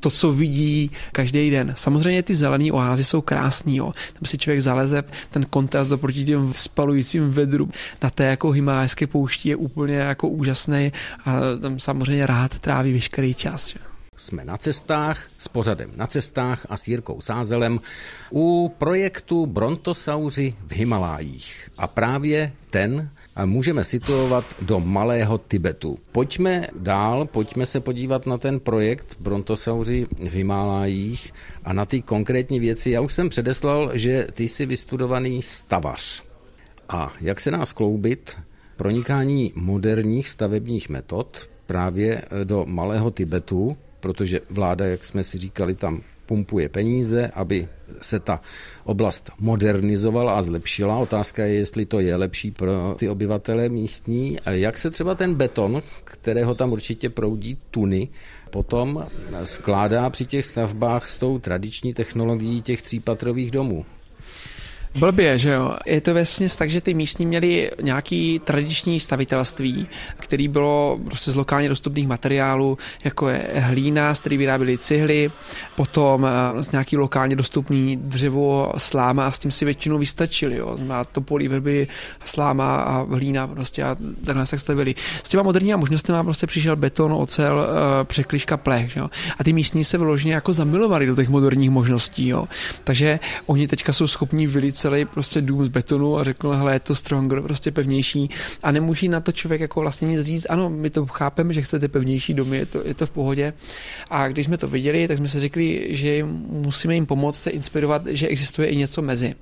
to, 0.03 0.11
co 0.11 0.33
vidí 0.33 0.91
každý 1.13 1.51
den. 1.51 1.75
Samozřejmě 1.77 2.23
ty 2.23 2.35
zelené 2.35 2.73
oázy 2.73 3.05
jsou 3.05 3.21
krásný, 3.21 3.77
jo. 3.77 3.93
tam 4.13 4.25
si 4.25 4.39
člověk 4.39 4.63
zaleze, 4.63 5.05
ten 5.31 5.45
kontrast 5.45 5.93
oproti 5.93 6.25
těm 6.25 6.53
spalujícím 6.53 7.31
vedru 7.31 7.69
na 8.03 8.11
té 8.11 8.25
jako 8.25 8.51
himalajské 8.51 9.07
poušti 9.07 9.49
je 9.49 9.57
úplně 9.57 9.95
jako 9.97 10.29
úžasný 10.29 10.93
a 11.25 11.41
tam 11.61 11.79
samozřejmě 11.79 12.27
rád 12.27 12.59
tráví 12.59 12.93
veškerý 12.93 13.35
čas. 13.35 13.69
Že? 13.69 13.79
Jsme 14.17 14.45
na 14.45 14.57
cestách 14.57 15.31
s 15.39 15.49
pořadem 15.49 15.91
na 15.97 16.07
cestách 16.07 16.67
a 16.69 16.77
s 16.77 16.89
Jirkou 16.89 17.21
Sázelem 17.21 17.81
u 18.33 18.75
projektu 18.79 19.47
Brontosauři 19.47 20.55
v 20.67 20.73
Himalájích. 20.73 21.71
A 21.79 21.87
právě 21.87 22.53
ten 22.71 23.11
můžeme 23.45 23.85
situovat 23.85 24.45
do 24.63 24.81
malého 24.81 25.39
Tibetu. 25.39 25.99
Pojďme 26.13 26.67
dál, 26.79 27.25
pojďme 27.25 27.67
se 27.67 27.81
podívat 27.81 28.27
na 28.27 28.39
ten 28.39 28.61
projekt 28.61 29.17
Brontosauři 29.21 30.07
v 30.19 30.35
Himalájích 30.35 31.33
a 31.65 31.73
na 31.73 31.87
ty 31.87 32.03
konkrétní 32.03 32.61
věci. 32.61 32.91
Já 32.91 33.01
už 33.01 33.13
jsem 33.15 33.29
předeslal, 33.29 33.91
že 33.95 34.27
ty 34.33 34.49
jsi 34.49 34.67
vystudovaný 34.67 35.43
stavař. 35.43 36.23
A 36.89 37.13
jak 37.21 37.41
se 37.41 37.51
nás 37.51 37.73
kloubit 37.73 38.37
pronikání 38.77 39.53
moderních 39.55 40.29
stavebních 40.29 40.89
metod 40.89 41.51
právě 41.67 42.23
do 42.45 42.65
malého 42.69 43.11
Tibetu, 43.11 43.77
protože 44.01 44.41
vláda, 44.51 44.85
jak 44.87 45.05
jsme 45.05 45.25
si 45.25 45.39
říkali, 45.39 45.75
tam 45.75 46.03
pumpuje 46.33 46.69
peníze, 46.69 47.29
aby 47.35 47.69
se 48.01 48.21
ta 48.21 48.41
oblast 48.85 49.31
modernizovala 49.37 50.39
a 50.39 50.43
zlepšila. 50.43 50.99
Otázka 50.99 51.45
je, 51.45 51.55
jestli 51.55 51.85
to 51.87 52.01
je 52.01 52.17
lepší 52.17 52.51
pro 52.51 52.97
ty 52.99 53.09
obyvatele 53.09 53.69
místní. 53.69 54.41
A 54.41 54.51
jak 54.51 54.79
se 54.79 54.91
třeba 54.91 55.15
ten 55.15 55.35
beton, 55.35 55.83
kterého 56.05 56.55
tam 56.55 56.73
určitě 56.73 57.11
proudí 57.11 57.59
tuny, 57.71 58.09
potom 58.51 59.07
skládá 59.45 60.11
při 60.11 60.25
těch 60.25 60.47
stavbách 60.47 61.09
s 61.09 61.19
tou 61.19 61.39
tradiční 61.39 61.95
technologií 61.95 62.63
těch 62.63 62.83
třípatrových 62.83 63.51
domů. 63.51 63.85
Blbě, 64.95 65.39
že 65.39 65.51
jo. 65.51 65.77
Je 65.87 66.01
to 66.01 66.15
vlastně 66.15 66.49
tak, 66.59 66.71
že 66.71 66.81
ty 66.81 66.95
místní 66.95 67.27
měli 67.27 67.71
nějaký 67.83 68.41
tradiční 68.45 69.01
stavitelství, 69.01 69.87
který 70.17 70.49
bylo 70.49 70.99
prostě 71.05 71.31
z 71.31 71.35
lokálně 71.35 71.69
dostupných 71.69 72.09
materiálů, 72.09 72.79
jako 73.05 73.29
je 73.29 73.51
hlína, 73.57 74.15
z 74.15 74.21
který 74.21 74.37
vyráběli 74.37 74.79
cihly, 74.79 75.31
potom 75.77 76.27
eh, 76.27 76.63
z 76.63 76.73
nějaký 76.73 76.97
lokálně 76.97 77.37
dostupný 77.37 77.97
dřevo, 77.97 78.73
sláma 78.77 79.27
a 79.27 79.31
s 79.31 79.39
tím 79.39 79.51
si 79.51 79.65
většinou 79.65 79.99
vystačili. 79.99 80.57
Jo. 80.57 80.79
Má 80.85 81.05
to 81.05 81.21
polí 81.21 81.49
vrby, 81.49 81.89
sláma 82.25 82.77
a 82.77 83.03
hlína 83.03 83.47
prostě 83.47 83.85
a 83.85 83.97
takhle 84.25 84.47
se 84.47 84.59
stavili. 84.59 84.95
S 85.25 85.29
těma 85.29 85.43
moderníma 85.43 85.77
možnostmi 85.77 86.15
prostě 86.25 86.47
přišel 86.47 86.77
beton, 86.77 87.13
ocel, 87.13 87.67
eh, 87.67 88.05
překliška, 88.05 88.57
plech. 88.57 88.97
Jo. 88.97 89.11
A 89.39 89.45
ty 89.45 89.53
místní 89.53 89.85
se 89.85 89.99
vyloženě 89.99 90.35
jako 90.35 90.53
zamilovali 90.53 91.07
do 91.07 91.17
těch 91.17 91.29
moderních 91.29 91.71
možností. 91.71 92.29
Jo. 92.29 92.49
Takže 92.85 93.21
oni 93.47 93.69
teďka 93.69 93.93
jsou 93.93 94.07
schopní 94.07 94.47
vylit 94.47 94.82
celý 94.83 95.05
prostě 95.05 95.41
dům 95.41 95.65
z 95.65 95.69
betonu 95.69 96.19
a 96.19 96.25
řekl, 96.25 96.51
hele, 96.51 96.73
je 96.73 96.81
to 96.81 96.95
stronger, 96.95 97.43
prostě 97.43 97.71
pevnější 97.71 98.31
a 98.63 98.73
nemůže 98.73 99.09
na 99.09 99.21
to 99.21 99.33
člověk 99.33 99.61
jako 99.61 99.81
vlastně 99.81 100.09
nic 100.09 100.21
říct, 100.21 100.47
ano, 100.49 100.71
my 100.71 100.91
to 100.91 101.07
chápeme, 101.07 101.55
že 101.55 101.63
chcete 101.63 101.89
pevnější 101.89 102.35
domy, 102.35 102.57
je 102.57 102.67
to, 102.67 102.83
je 102.85 102.95
to 102.95 103.07
v 103.07 103.11
pohodě. 103.11 103.53
A 104.11 104.29
když 104.29 104.47
jsme 104.47 104.59
to 104.59 104.69
viděli, 104.69 105.09
tak 105.09 105.17
jsme 105.19 105.29
si 105.29 105.41
řekli, 105.41 105.87
že 105.91 106.25
musíme 106.49 106.95
jim 106.95 107.07
pomoct 107.07 107.39
se 107.39 107.51
inspirovat, 107.51 108.07
že 108.07 108.27
existuje 108.27 108.69
i 108.69 108.77
něco 108.77 109.03
mezi. 109.03 109.35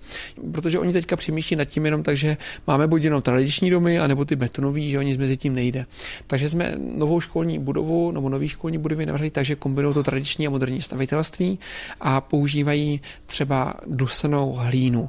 Protože 0.52 0.78
oni 0.78 0.92
teďka 0.92 1.16
přemýšlí 1.16 1.56
nad 1.56 1.64
tím 1.64 1.84
jenom 1.84 2.02
tak, 2.02 2.16
že 2.16 2.36
máme 2.66 2.86
buď 2.86 3.02
jenom 3.02 3.22
tradiční 3.22 3.70
domy, 3.70 3.98
anebo 3.98 4.24
ty 4.24 4.36
betonový, 4.36 4.90
že 4.90 4.98
oni 4.98 5.16
mezi 5.16 5.36
tím 5.36 5.54
nejde. 5.54 5.86
Takže 6.26 6.48
jsme 6.48 6.74
novou 6.76 7.20
školní 7.20 7.58
budovu 7.58 8.12
nebo 8.12 8.28
nový 8.28 8.48
školní 8.48 8.78
budovy 8.78 9.06
navrhli 9.06 9.30
tak, 9.30 9.44
že 9.44 9.56
kombinují 9.56 9.94
to 9.94 10.02
tradiční 10.02 10.46
a 10.46 10.50
moderní 10.50 10.82
stavitelství 10.82 11.58
a 12.00 12.20
používají 12.20 13.00
třeba 13.26 13.74
dusenou 13.86 14.52
hlínu 14.52 15.08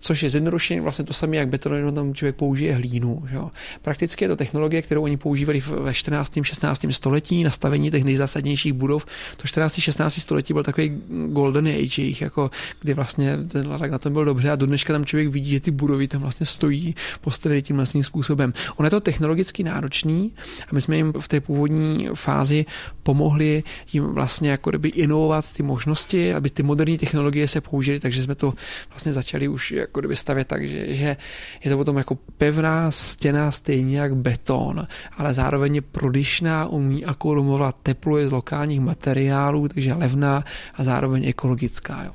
což 0.00 0.22
je 0.22 0.30
zjednodušeně 0.30 0.80
vlastně 0.80 1.04
to 1.04 1.12
samé, 1.12 1.36
jak 1.36 1.48
beton, 1.48 1.74
jenom 1.74 1.94
tam 1.94 2.14
člověk 2.14 2.36
použije 2.36 2.74
hlínu. 2.74 3.22
Jo. 3.30 3.50
Prakticky 3.82 4.24
je 4.24 4.28
to 4.28 4.36
technologie, 4.36 4.82
kterou 4.82 5.02
oni 5.02 5.16
používali 5.16 5.60
ve 5.60 5.94
14. 5.94 6.38
16. 6.42 6.86
století 6.90 7.44
na 7.44 7.50
stavení 7.50 7.90
těch 7.90 8.04
nejzásadnějších 8.04 8.72
budov. 8.72 9.06
To 9.36 9.46
14. 9.46 9.80
16. 9.80 10.14
století 10.14 10.52
byl 10.52 10.62
takový 10.62 11.02
golden 11.28 11.66
age, 11.66 12.02
jejich, 12.02 12.20
jako, 12.20 12.50
kdy 12.80 12.94
vlastně 12.94 13.36
ten 13.48 13.68
ladak 13.68 13.90
na 13.90 13.98
tom 13.98 14.12
byl 14.12 14.24
dobře 14.24 14.50
a 14.50 14.56
do 14.56 14.66
dneška 14.66 14.92
tam 14.92 15.04
člověk 15.04 15.28
vidí, 15.28 15.50
že 15.50 15.60
ty 15.60 15.70
budovy 15.70 16.08
tam 16.08 16.20
vlastně 16.20 16.46
stojí 16.46 16.94
postaveny 17.20 17.62
tím 17.62 17.76
vlastním 17.76 18.04
způsobem. 18.04 18.52
On 18.76 18.84
je 18.84 18.90
to 18.90 19.00
technologicky 19.00 19.62
náročný 19.62 20.32
a 20.68 20.74
my 20.74 20.80
jsme 20.80 20.96
jim 20.96 21.12
v 21.20 21.28
té 21.28 21.40
původní 21.40 22.08
fázi 22.14 22.66
pomohli 23.02 23.62
jim 23.92 24.04
vlastně 24.04 24.50
jako 24.50 24.70
kdyby 24.70 24.88
inovovat 24.88 25.52
ty 25.52 25.62
možnosti, 25.62 26.34
aby 26.34 26.50
ty 26.50 26.62
moderní 26.62 26.98
technologie 26.98 27.48
se 27.48 27.60
použily, 27.60 28.00
takže 28.00 28.22
jsme 28.22 28.34
to 28.34 28.54
vlastně 28.90 29.12
začali 29.12 29.48
už 29.48 29.74
jako 29.90 30.00
kdyby 30.00 30.16
stavět 30.16 30.48
tak, 30.48 30.68
že, 30.68 30.94
že 30.94 31.16
je 31.64 31.70
to 31.70 31.76
potom 31.76 31.98
jako 31.98 32.18
pevná 32.38 32.90
stěna 32.90 33.50
stejně 33.50 33.98
jak 33.98 34.16
beton, 34.16 34.86
ale 35.16 35.34
zároveň 35.34 35.74
je 35.74 35.82
prodyšná, 35.82 36.66
umí 36.66 37.04
akumulovat 37.04 37.76
teplo 37.82 38.18
je 38.18 38.28
z 38.28 38.32
lokálních 38.32 38.80
materiálů, 38.80 39.68
takže 39.68 39.94
levná 39.94 40.44
a 40.74 40.84
zároveň 40.84 41.28
ekologická. 41.28 42.04
Jo. 42.04 42.12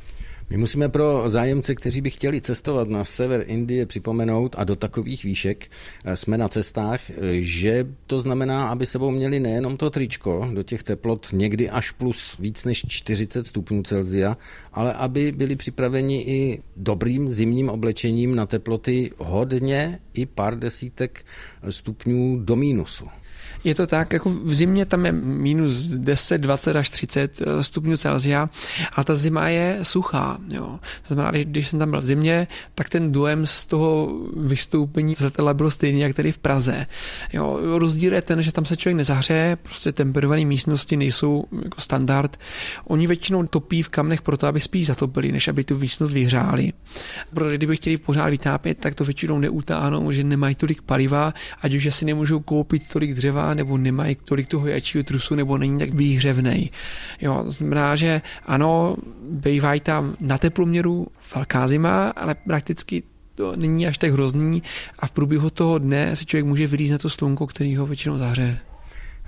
My 0.50 0.58
musíme 0.58 0.90
pro 0.90 1.30
zájemce, 1.30 1.76
kteří 1.76 2.02
by 2.02 2.10
chtěli 2.10 2.42
cestovat 2.42 2.90
na 2.90 3.06
sever 3.06 3.44
Indie, 3.48 3.86
připomenout 3.86 4.56
a 4.58 4.64
do 4.64 4.76
takových 4.76 5.24
výšek 5.24 5.72
eh, 6.06 6.16
jsme 6.16 6.38
na 6.38 6.48
cestách, 6.48 7.10
eh, 7.10 7.14
že 7.42 7.88
to 8.08 8.20
znamená, 8.20 8.68
aby 8.68 8.86
sebou 8.86 9.12
měli 9.12 9.40
nejenom 9.40 9.78
to 9.78 9.90
tričko 9.90 10.50
do 10.54 10.64
těch 10.64 10.84
teplot 10.84 11.28
někdy 11.34 11.70
až 11.70 11.92
plus 11.92 12.38
víc 12.40 12.66
než 12.66 12.86
40 12.88 13.48
stupňů 13.48 13.84
Celzia, 13.84 14.38
ale 14.74 14.94
aby 14.94 15.32
byli 15.32 15.56
připraveni 15.56 16.22
i 16.22 16.62
dobrým 16.78 17.30
zimním 17.30 17.70
oblečením 17.70 18.36
na 18.36 18.46
teploty 18.46 19.12
hodně 19.18 20.00
i 20.14 20.26
pár 20.26 20.60
desítek 20.60 21.26
stupňů 21.70 22.40
do 22.40 22.56
mínusu. 22.56 23.06
Je 23.66 23.76
to 23.76 23.88
tak, 23.88 24.14
jako 24.14 24.30
v 24.30 24.54
zimě 24.54 24.86
tam 24.86 25.06
je 25.06 25.12
minus 25.12 25.88
10, 25.88 26.42
20 26.42 26.76
až 26.76 26.90
30 26.90 27.42
eh, 27.42 27.64
stupňů 27.64 27.98
Celsia, 27.98 28.50
ale 28.94 29.04
ta 29.04 29.16
zima 29.16 29.50
je 29.50 29.80
suchá. 29.82 30.38
Jo. 30.50 30.80
To 31.08 31.14
znamená, 31.14 31.32
když 31.44 31.68
jsem 31.68 31.80
tam 31.80 31.92
byl 31.92 32.02
v 32.02 32.06
zimě, 32.06 32.48
tak 32.76 32.90
ten 32.90 33.12
dojem 33.12 33.46
z 33.46 33.66
toho 33.66 34.20
vystoupení 34.38 35.16
z 35.16 35.20
letadla 35.20 35.54
byl 35.54 35.72
stejný, 35.72 36.00
jak 36.00 36.16
tady 36.16 36.32
v 36.32 36.38
Praze. 36.38 36.86
Jo. 37.34 37.60
Rozdíl 37.78 38.14
je 38.14 38.22
ten, 38.22 38.42
že 38.42 38.52
tam 38.52 38.66
se 38.66 38.78
člověk 38.78 38.98
nezahřeje, 38.98 39.56
prostě 39.56 39.92
temperované 39.92 40.46
místnosti 40.46 40.98
nejsou 40.98 41.44
jako 41.64 41.82
standard. 41.82 42.38
Oni 42.88 43.08
většinou 43.08 43.48
topí 43.48 43.82
v 43.82 43.90
kamnech 43.90 44.22
proto, 44.22 44.48
aby 44.48 44.60
spíš 44.60 44.86
zatopili, 44.86 45.32
než 45.32 45.48
aby 45.48 45.64
tu 45.64 45.78
místnost 45.78 46.14
vyhřáli. 46.14 46.74
Protože 47.34 47.58
kdyby 47.58 47.76
chtěli 47.76 47.98
pořád 47.98 48.30
vytápět, 48.30 48.78
tak 48.78 48.96
to 48.96 49.06
většinou 49.06 49.40
neutáhnou, 49.40 50.12
že 50.12 50.24
nemají 50.24 50.56
tolik 50.56 50.82
paliva, 50.82 51.34
ať 51.62 51.74
už 51.74 51.86
asi 51.86 52.06
nemůžou 52.06 52.40
koupit 52.40 52.84
tolik 52.94 53.14
dřeva, 53.14 53.55
nebo 53.56 53.78
nemají 53.78 54.18
tolik 54.26 54.48
toho 54.48 54.68
jačího 54.68 55.04
trusu, 55.04 55.36
nebo 55.36 55.58
není 55.58 55.80
tak 55.80 55.94
výhřevnej. 55.94 56.70
Jo, 57.22 57.44
znamená, 57.48 57.96
že 57.96 58.22
ano, 58.46 58.96
bývají 59.30 59.80
tam 59.80 60.16
na 60.20 60.38
teploměru 60.38 61.08
velká 61.36 61.68
zima, 61.68 62.10
ale 62.10 62.36
prakticky 62.36 63.04
to 63.36 63.56
není 63.56 63.88
až 63.88 63.98
tak 63.98 64.12
hrozný 64.12 64.64
a 65.00 65.08
v 65.08 65.12
průběhu 65.12 65.50
toho 65.50 65.78
dne 65.78 66.16
si 66.16 66.26
člověk 66.26 66.46
může 66.46 66.68
vylízt 66.68 66.92
na 66.92 66.98
to 66.98 67.10
slunko, 67.10 67.48
který 67.48 67.76
ho 67.76 67.86
většinou 67.86 68.18
zahřeje. 68.18 68.60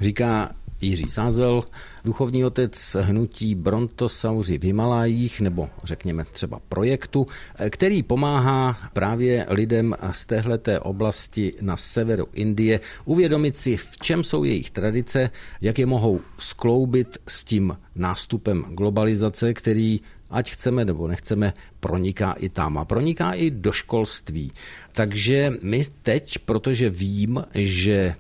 Říká 0.02 0.50
Jiří 0.82 1.10
Sázel, 1.10 1.64
duchovní 2.06 2.46
otec 2.46 2.96
hnutí 3.02 3.56
Brontosauři 3.56 4.58
v 4.58 4.64
Himalajích, 4.64 5.42
nebo 5.42 5.70
řekněme 5.84 6.26
třeba 6.32 6.60
projektu, 6.70 7.28
který 7.70 8.04
pomáhá 8.04 8.78
právě 8.94 9.46
lidem 9.50 9.96
z 10.12 10.26
téhleté 10.26 10.80
oblasti 10.80 11.54
na 11.62 11.78
severu 11.78 12.28
Indie 12.34 12.80
uvědomit 13.06 13.58
si, 13.58 13.78
v 13.78 13.98
čem 13.98 14.24
jsou 14.24 14.44
jejich 14.44 14.72
tradice, 14.72 15.30
jak 15.62 15.80
je 15.80 15.86
mohou 15.86 16.22
skloubit 16.40 17.18
s 17.28 17.44
tím 17.44 17.78
nástupem 17.96 18.62
globalizace, 18.62 19.54
který 19.54 20.00
ať 20.30 20.52
chceme 20.52 20.86
nebo 20.86 21.08
nechceme, 21.08 21.54
proniká 21.80 22.32
i 22.32 22.50
tam 22.50 22.78
a 22.78 22.86
proniká 22.86 23.32
i 23.32 23.52
do 23.52 23.72
školství. 23.72 24.52
Takže 24.92 25.54
my 25.64 25.86
teď, 26.04 26.40
protože 26.40 26.90
vím, 26.90 27.44
že 27.54 28.16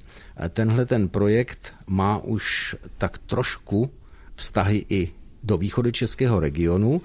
tenhle 0.49 0.85
ten 0.85 1.09
projekt 1.09 1.73
má 1.87 2.17
už 2.17 2.75
tak 2.97 3.17
trošku 3.17 3.91
vztahy 4.35 4.85
i 4.89 5.09
do 5.43 5.57
východu 5.57 5.91
českého 5.91 6.39
regionu, 6.39 7.01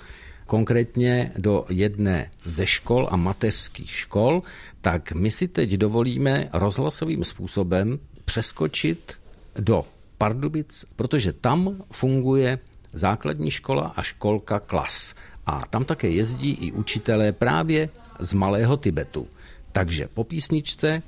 konkrétně 0.46 1.32
do 1.38 1.64
jedné 1.68 2.30
ze 2.44 2.66
škol 2.66 3.08
a 3.10 3.16
mateřských 3.16 3.90
škol, 3.90 4.42
tak 4.80 5.12
my 5.12 5.30
si 5.30 5.48
teď 5.48 5.70
dovolíme 5.70 6.48
rozhlasovým 6.52 7.24
způsobem 7.24 7.98
přeskočit 8.24 9.14
do 9.60 9.84
Pardubic, 10.18 10.84
protože 10.96 11.32
tam 11.32 11.82
funguje 11.92 12.58
základní 12.92 13.50
škola 13.50 13.92
a 13.96 14.02
školka 14.02 14.60
klas. 14.60 15.14
A 15.46 15.66
tam 15.66 15.84
také 15.84 16.08
jezdí 16.08 16.50
i 16.50 16.72
učitelé 16.72 17.32
právě 17.32 17.88
z 18.18 18.32
Malého 18.32 18.76
Tibetu. 18.76 19.28
Takže 19.72 20.08
po 20.14 20.24
písničce 20.24 21.02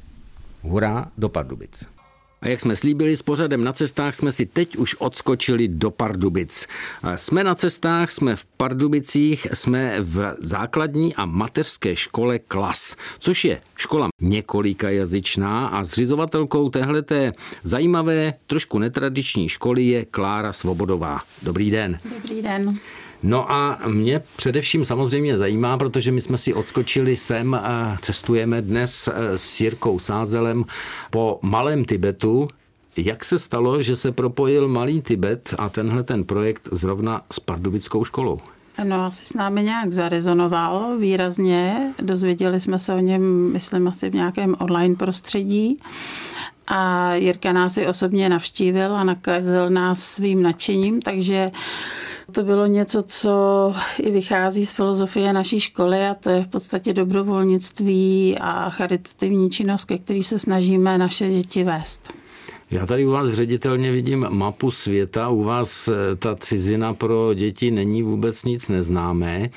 hurá 0.63 1.13
do 1.19 1.29
Pardubic. 1.29 1.94
A 2.45 2.49
jak 2.49 2.61
jsme 2.61 2.77
slíbili 2.77 3.17
s 3.17 3.23
pořadem 3.23 3.65
na 3.65 3.73
cestách, 3.73 4.15
jsme 4.15 4.33
si 4.33 4.47
teď 4.47 4.77
už 4.77 4.95
odskočili 4.95 5.69
do 5.69 5.91
Pardubic. 5.91 6.67
Jsme 7.17 7.45
na 7.45 7.55
cestách, 7.55 8.11
jsme 8.11 8.37
v 8.37 8.45
Pardubicích, 8.45 9.47
jsme 9.55 9.97
v 10.01 10.37
základní 10.39 11.15
a 11.15 11.25
mateřské 11.25 11.97
škole 11.97 12.39
Klas, 12.39 12.97
což 13.19 13.45
je 13.45 13.61
škola 13.77 14.09
několika 14.21 14.91
jazyčná 14.91 15.67
a 15.67 15.85
zřizovatelkou 15.85 16.71
téhleté 16.71 17.33
zajímavé, 17.63 18.35
trošku 18.47 18.79
netradiční 18.79 19.49
školy 19.49 19.83
je 19.83 20.05
Klára 20.05 20.53
Svobodová. 20.53 21.21
Dobrý 21.43 21.71
den. 21.71 21.99
Dobrý 22.15 22.43
den. 22.43 22.79
No 23.27 23.53
a 23.53 23.79
mě 23.89 24.23
především 24.37 24.85
samozřejmě 24.85 25.39
zajímá, 25.39 25.79
protože 25.79 26.13
my 26.13 26.21
jsme 26.21 26.39
si 26.39 26.55
odskočili 26.55 27.17
sem, 27.17 27.61
cestujeme 28.01 28.63
dnes 28.63 29.09
eh, 29.09 29.39
s 29.39 29.61
Jirkou 29.61 29.99
Sázelem 29.99 30.65
po 31.11 31.39
Malém 31.43 31.85
Tibetu, 31.85 32.49
jak 32.97 33.25
se 33.25 33.39
stalo, 33.39 33.83
že 33.83 33.97
se 33.97 34.13
propojil 34.13 34.69
Malý 34.69 35.03
Tibet 35.03 35.55
a 35.59 35.69
tenhle 35.69 36.03
ten 36.03 36.25
projekt 36.25 36.69
zrovna 36.73 37.23
s 37.33 37.41
Pardubickou 37.41 38.05
školou? 38.05 38.41
No, 38.85 39.05
asi 39.05 39.27
s 39.27 39.35
námi 39.35 39.63
nějak 39.63 39.93
zarezonoval 39.93 40.99
výrazně. 40.99 41.93
Dozvěděli 42.03 42.61
jsme 42.61 42.79
se 42.79 42.95
o 42.95 42.99
něm, 42.99 43.53
myslím, 43.53 43.89
asi 43.89 44.11
v 44.11 44.15
nějakém 44.15 44.57
online 44.61 44.95
prostředí. 44.95 45.77
A 46.67 47.15
Jirka 47.15 47.53
nás 47.53 47.77
i 47.77 47.87
osobně 47.87 48.29
navštívil 48.29 48.97
a 48.97 49.05
nakazil 49.05 49.71
nás 49.71 50.03
svým 50.03 50.43
nadšením, 50.43 51.03
takže 51.03 51.51
to 52.33 52.43
bylo 52.43 52.67
něco, 52.67 53.03
co 53.03 53.75
i 53.99 54.11
vychází 54.11 54.67
z 54.67 54.73
filozofie 54.73 55.33
naší 55.33 55.61
školy 55.61 56.07
a 56.07 56.15
to 56.15 56.31
je 56.31 56.43
v 56.43 56.49
podstatě 56.49 56.93
dobrovolnictví 56.93 58.39
a 58.41 58.71
charitativní 58.71 59.51
činnost, 59.51 59.85
ke 59.85 59.99
který 59.99 60.23
se 60.23 60.39
snažíme 60.39 60.99
naše 60.99 61.31
děti 61.31 61.65
vést. 61.65 62.24
Já 62.71 62.87
tady 62.87 63.07
u 63.07 63.11
vás 63.11 63.29
ředitelně 63.29 63.93
vidím 63.93 64.27
mapu 64.31 64.71
světa, 64.71 65.29
u 65.29 65.43
vás 65.43 65.89
eh, 65.89 66.17
ta 66.17 66.37
cizina 66.37 66.95
pro 66.95 67.35
děti 67.35 67.71
není 67.71 68.03
vůbec 68.03 68.45
nic 68.45 68.69
neznámé. 68.69 69.51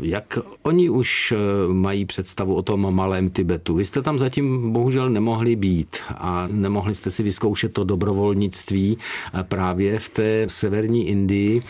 Jak 0.00 0.38
oni 0.62 0.90
už 0.90 1.32
eh, 1.32 1.72
mají 1.72 2.04
představu 2.04 2.54
o 2.54 2.62
tom 2.62 2.94
malém 2.94 3.30
Tibetu? 3.30 3.74
Vy 3.74 3.84
jste 3.84 4.02
tam 4.02 4.18
zatím 4.18 4.72
bohužel 4.72 5.08
nemohli 5.08 5.56
být 5.56 5.96
a 6.10 6.48
nemohli 6.50 6.94
jste 6.94 7.10
si 7.10 7.22
vyzkoušet 7.22 7.72
to 7.72 7.84
dobrovolnictví 7.84 8.98
eh, 8.98 9.44
právě 9.44 9.98
v 9.98 10.08
té 10.08 10.46
severní 10.48 11.08
Indii. 11.08 11.60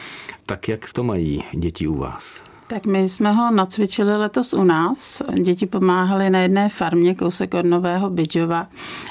Tak 0.47 0.69
jak 0.69 0.93
to 0.93 1.03
mají 1.03 1.43
děti 1.55 1.87
u 1.87 1.95
vás? 1.95 2.54
Tak 2.67 2.87
my 2.87 3.09
jsme 3.09 3.33
ho 3.33 3.51
nacvičili 3.51 4.17
letos 4.17 4.53
u 4.53 4.65
nás. 4.65 5.23
Děti 5.43 5.67
pomáhali 5.67 6.31
na 6.31 6.41
jedné 6.41 6.69
farmě 6.69 7.15
kousek 7.15 7.55
od 7.55 7.65
Nového 7.65 8.11
Bidžova, 8.11 8.67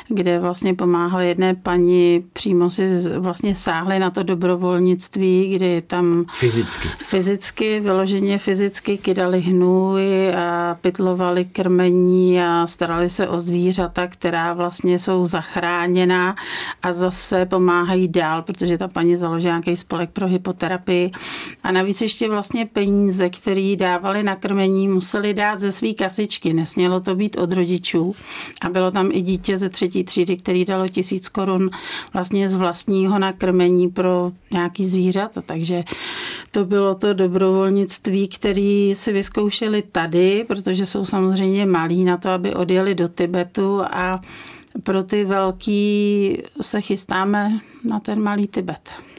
kde 0.07 0.39
vlastně 0.39 0.73
pomáhali 0.73 1.27
jedné 1.27 1.55
paní, 1.55 2.25
přímo 2.33 2.69
si 2.71 3.01
vlastně 3.19 3.55
sáhli 3.55 3.99
na 3.99 4.09
to 4.09 4.23
dobrovolnictví, 4.23 5.55
kdy 5.55 5.81
tam 5.81 6.25
fyzicky, 6.33 6.87
fyzicky 6.97 7.79
vyloženě 7.79 8.37
fyzicky 8.37 8.97
kydali 8.97 9.41
hnůj 9.41 10.33
a 10.35 10.77
pytlovali 10.81 11.45
krmení 11.45 12.41
a 12.41 12.67
starali 12.67 13.09
se 13.09 13.27
o 13.27 13.39
zvířata, 13.39 14.07
která 14.07 14.53
vlastně 14.53 14.99
jsou 14.99 15.25
zachráněná 15.25 16.35
a 16.83 16.93
zase 16.93 17.45
pomáhají 17.45 18.07
dál, 18.07 18.41
protože 18.41 18.77
ta 18.77 18.87
paní 18.87 19.15
založila 19.15 19.53
nějaký 19.53 19.77
spolek 19.77 20.09
pro 20.09 20.27
hypoterapii 20.27 21.11
a 21.63 21.71
navíc 21.71 22.01
ještě 22.01 22.29
vlastně 22.29 22.65
peníze, 22.65 23.29
který 23.43 23.75
dávali 23.75 24.23
na 24.23 24.36
krmení, 24.36 24.88
museli 24.88 25.34
dát 25.34 25.60
ze 25.60 25.71
své 25.71 25.93
kasičky. 25.93 26.53
Nesmělo 26.53 26.99
to 26.99 27.15
být 27.15 27.38
od 27.38 27.51
rodičů. 27.51 28.15
A 28.62 28.69
bylo 28.69 28.91
tam 28.91 29.10
i 29.12 29.21
dítě 29.21 29.58
ze 29.58 29.69
třetí 29.69 30.03
třídy, 30.03 30.38
který 30.38 30.65
dalo 30.65 30.88
tisíc 30.88 31.29
korun 31.29 31.69
vlastně 32.13 32.49
z 32.49 32.56
vlastního 32.56 33.19
nakrmení 33.19 33.89
pro 33.89 34.32
nějaký 34.51 34.86
zvířata. 34.86 35.41
Takže 35.41 35.84
to 36.51 36.65
bylo 36.65 36.95
to 36.95 37.13
dobrovolnictví, 37.13 38.27
který 38.27 38.95
si 38.95 39.13
vyzkoušeli 39.13 39.82
tady, 39.82 40.45
protože 40.47 40.86
jsou 40.86 41.06
samozřejmě 41.06 41.65
malí 41.65 42.03
na 42.03 42.17
to, 42.17 42.29
aby 42.29 42.53
odjeli 42.53 42.95
do 42.95 43.08
Tibetu 43.08 43.82
a 43.82 44.19
pro 44.84 45.03
ty 45.03 45.23
velký 45.23 46.38
se 46.62 46.82
chystáme 46.82 47.60
na 47.84 47.99
ten 47.99 48.21
malý 48.21 48.47
Tibet. 48.47 49.12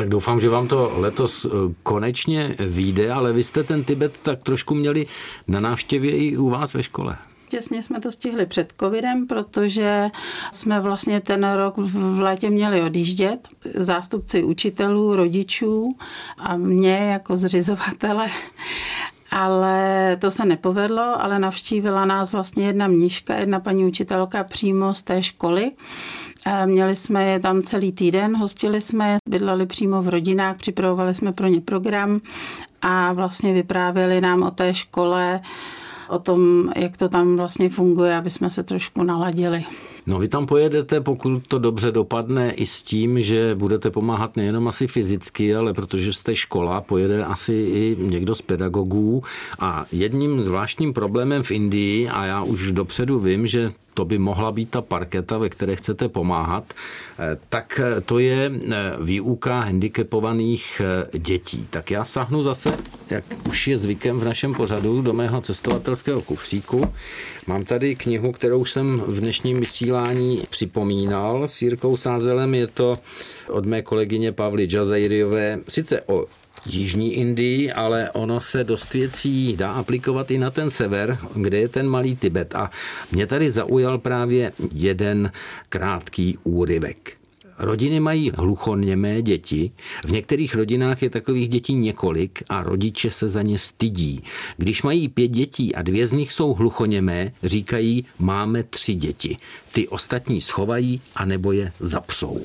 Tak 0.00 0.08
doufám, 0.08 0.40
že 0.40 0.48
vám 0.48 0.68
to 0.68 0.92
letos 0.96 1.44
eh, 1.44 1.48
konečně 1.82 2.56
vyjde, 2.58 3.12
ale 3.12 3.32
vy 3.32 3.44
jste 3.44 3.62
ten 3.62 3.84
Tibet 3.84 4.20
tak 4.22 4.42
trošku 4.42 4.74
měli 4.74 5.06
na 5.48 5.60
návštěvě 5.60 6.16
i 6.16 6.36
u 6.36 6.48
vás 6.48 6.74
ve 6.74 6.82
škole. 6.82 7.16
Těsně 7.48 7.82
jsme 7.82 8.00
to 8.00 8.12
stihli 8.12 8.46
před 8.46 8.72
covidem, 8.80 9.26
protože 9.26 10.08
jsme 10.52 10.80
vlastně 10.80 11.20
ten 11.20 11.52
rok 11.52 11.74
v 11.78 12.20
létě 12.20 12.50
měli 12.50 12.82
odjíždět. 12.82 13.48
Zástupci 13.74 14.42
učitelů, 14.42 15.16
rodičů 15.16 15.88
a 16.38 16.56
mě 16.56 16.96
jako 16.96 17.36
zřizovatele 17.36 18.28
ale 19.30 20.16
to 20.20 20.30
se 20.30 20.44
nepovedlo, 20.44 21.22
ale 21.22 21.38
navštívila 21.38 22.04
nás 22.04 22.32
vlastně 22.32 22.66
jedna 22.66 22.88
mniška, 22.88 23.36
jedna 23.36 23.60
paní 23.60 23.84
učitelka 23.84 24.44
přímo 24.44 24.94
z 24.94 25.02
té 25.02 25.22
školy. 25.22 25.70
Měli 26.64 26.96
jsme 26.96 27.26
je 27.26 27.40
tam 27.40 27.62
celý 27.62 27.92
týden, 27.92 28.36
hostili 28.36 28.80
jsme 28.80 29.10
je, 29.10 29.18
bydleli 29.28 29.66
přímo 29.66 30.02
v 30.02 30.08
rodinách, 30.08 30.56
připravovali 30.56 31.14
jsme 31.14 31.32
pro 31.32 31.46
ně 31.46 31.60
program 31.60 32.18
a 32.82 33.12
vlastně 33.12 33.52
vyprávěli 33.52 34.20
nám 34.20 34.42
o 34.42 34.50
té 34.50 34.74
škole, 34.74 35.40
o 36.10 36.18
tom, 36.18 36.70
jak 36.76 36.96
to 36.96 37.08
tam 37.08 37.36
vlastně 37.36 37.70
funguje, 37.70 38.16
aby 38.16 38.30
jsme 38.30 38.50
se 38.50 38.62
trošku 38.62 39.02
naladili. 39.02 39.64
No 40.06 40.18
vy 40.18 40.28
tam 40.28 40.46
pojedete, 40.46 41.00
pokud 41.00 41.46
to 41.48 41.58
dobře 41.58 41.92
dopadne, 41.92 42.50
i 42.50 42.66
s 42.66 42.82
tím, 42.82 43.20
že 43.20 43.54
budete 43.54 43.90
pomáhat 43.90 44.36
nejenom 44.36 44.68
asi 44.68 44.86
fyzicky, 44.86 45.54
ale 45.54 45.74
protože 45.74 46.12
jste 46.12 46.36
škola, 46.36 46.80
pojede 46.80 47.24
asi 47.24 47.52
i 47.52 47.96
někdo 48.00 48.34
z 48.34 48.42
pedagogů. 48.42 49.22
A 49.58 49.84
jedním 49.92 50.42
zvláštním 50.42 50.92
problémem 50.92 51.42
v 51.42 51.50
Indii, 51.50 52.08
a 52.08 52.24
já 52.24 52.42
už 52.42 52.72
dopředu 52.72 53.20
vím, 53.20 53.46
že 53.46 53.72
to 54.00 54.04
by 54.04 54.18
mohla 54.18 54.52
být 54.52 54.70
ta 54.70 54.80
parketa, 54.80 55.38
ve 55.38 55.48
které 55.48 55.76
chcete 55.76 56.08
pomáhat, 56.08 56.64
eh, 56.72 57.36
tak 57.48 57.80
to 58.06 58.18
je 58.18 58.52
výuka 59.04 59.60
handicapovaných 59.60 60.80
dětí. 61.18 61.66
Tak 61.70 61.90
já 61.90 62.04
sahnu 62.04 62.42
zase, 62.42 62.72
jak 63.10 63.24
už 63.48 63.68
je 63.68 63.78
zvykem 63.78 64.20
v 64.20 64.24
našem 64.24 64.54
pořadu, 64.54 65.02
do 65.02 65.12
mého 65.12 65.40
cestovatelského 65.40 66.20
kufříku. 66.20 66.92
Mám 67.46 67.64
tady 67.64 67.94
knihu, 67.94 68.32
kterou 68.32 68.64
jsem 68.64 68.96
v 69.06 69.20
dnešním 69.20 69.60
vysílání 69.60 70.48
připomínal 70.50 71.48
s 71.48 71.62
Jirkou 71.62 71.96
Sázelem. 71.96 72.54
Je 72.54 72.66
to 72.66 72.96
od 73.48 73.66
mé 73.66 73.82
kolegyně 73.82 74.32
Pavly 74.32 74.68
Jazajriové, 74.70 75.58
sice 75.68 76.02
o 76.06 76.39
Jižní 76.66 77.14
Indii, 77.14 77.72
ale 77.72 78.10
ono 78.10 78.40
se 78.40 78.64
dost 78.64 78.94
věcí 78.94 79.56
dá 79.56 79.72
aplikovat 79.72 80.30
i 80.30 80.38
na 80.38 80.50
ten 80.50 80.70
sever, 80.70 81.18
kde 81.34 81.58
je 81.58 81.68
ten 81.68 81.88
malý 81.88 82.16
Tibet. 82.16 82.54
A 82.54 82.70
mě 83.12 83.26
tady 83.26 83.50
zaujal 83.50 83.98
právě 83.98 84.52
jeden 84.72 85.32
krátký 85.68 86.38
úryvek. 86.44 87.20
Rodiny 87.58 88.00
mají 88.00 88.32
hluchoněmé 88.34 89.22
děti. 89.22 89.70
V 90.04 90.10
některých 90.10 90.54
rodinách 90.54 91.02
je 91.02 91.10
takových 91.10 91.48
dětí 91.48 91.74
několik 91.74 92.42
a 92.48 92.62
rodiče 92.62 93.10
se 93.10 93.28
za 93.28 93.42
ně 93.42 93.58
stydí. 93.58 94.22
Když 94.56 94.82
mají 94.82 95.08
pět 95.08 95.28
dětí 95.28 95.74
a 95.74 95.82
dvě 95.82 96.06
z 96.06 96.12
nich 96.12 96.32
jsou 96.32 96.54
hluchoněmé, 96.54 97.32
říkají, 97.42 98.04
máme 98.18 98.62
tři 98.62 98.94
děti. 98.94 99.36
Ty 99.72 99.88
ostatní 99.88 100.40
schovají 100.40 101.00
a 101.14 101.24
nebo 101.24 101.52
je 101.52 101.72
zapřou. 101.80 102.40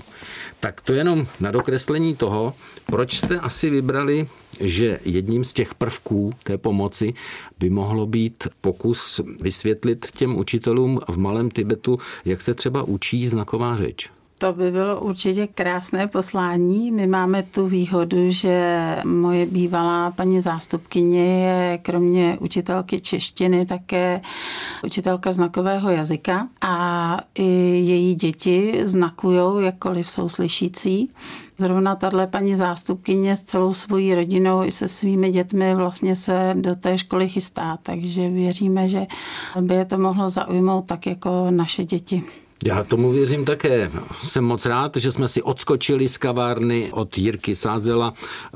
Tak 0.59 0.81
to 0.81 0.93
jenom 0.93 1.27
na 1.39 1.51
dokreslení 1.51 2.15
toho, 2.15 2.53
proč 2.85 3.17
jste 3.17 3.39
asi 3.39 3.69
vybrali, 3.69 4.27
že 4.59 4.99
jedním 5.05 5.43
z 5.43 5.53
těch 5.53 5.75
prvků 5.75 6.33
té 6.43 6.57
pomoci 6.57 7.13
by 7.59 7.69
mohlo 7.69 8.05
být 8.05 8.47
pokus 8.61 9.21
vysvětlit 9.41 10.07
těm 10.11 10.35
učitelům 10.37 10.99
v 11.09 11.17
Malém 11.17 11.51
Tibetu, 11.51 11.99
jak 12.25 12.41
se 12.41 12.53
třeba 12.53 12.83
učí 12.83 13.27
znaková 13.27 13.77
řeč. 13.77 14.09
To 14.39 14.53
by 14.53 14.71
bylo 14.71 14.99
určitě 14.99 15.47
krásné 15.47 16.07
poslání. 16.07 16.91
My 16.91 17.07
máme 17.07 17.43
tu 17.43 17.67
výhodu, 17.67 18.17
že 18.29 18.97
moje 19.05 19.45
bývalá 19.45 20.11
paní 20.11 20.41
zástupkyně 20.41 21.45
je 21.45 21.77
kromě 21.77 22.37
učitelky 22.39 22.99
češtiny 22.99 23.65
také 23.65 24.21
učitelka 24.83 25.31
znakového 25.31 25.89
jazyka 25.89 26.47
a 26.61 27.17
i 27.35 27.43
její 27.85 28.15
děti 28.15 28.81
znakují, 28.83 29.65
jakkoliv 29.65 30.09
jsou 30.09 30.29
slyšící. 30.29 31.09
Zrovna 31.57 31.95
tahle 31.95 32.27
paní 32.27 32.55
zástupkyně 32.55 33.37
s 33.37 33.43
celou 33.43 33.73
svojí 33.73 34.15
rodinou 34.15 34.63
i 34.63 34.71
se 34.71 34.87
svými 34.87 35.31
dětmi 35.31 35.75
vlastně 35.75 36.15
se 36.15 36.53
do 36.55 36.75
té 36.75 36.97
školy 36.97 37.29
chystá, 37.29 37.77
takže 37.83 38.29
věříme, 38.29 38.89
že 38.89 39.05
by 39.61 39.75
je 39.75 39.85
to 39.85 39.97
mohlo 39.97 40.29
zaujmout 40.29 40.85
tak 40.85 41.05
jako 41.05 41.47
naše 41.49 41.85
děti. 41.85 42.23
Já 42.63 42.83
tomu 42.83 43.11
věřím 43.11 43.45
také. 43.45 43.91
Jsem 44.23 44.43
moc 44.43 44.65
rád, 44.65 44.95
že 44.95 45.11
jsme 45.11 45.27
si 45.27 45.41
odskočili 45.41 46.09
z 46.09 46.17
kavárny 46.17 46.91
od 46.91 47.17
Jirky 47.17 47.55
Sázela, 47.55 48.13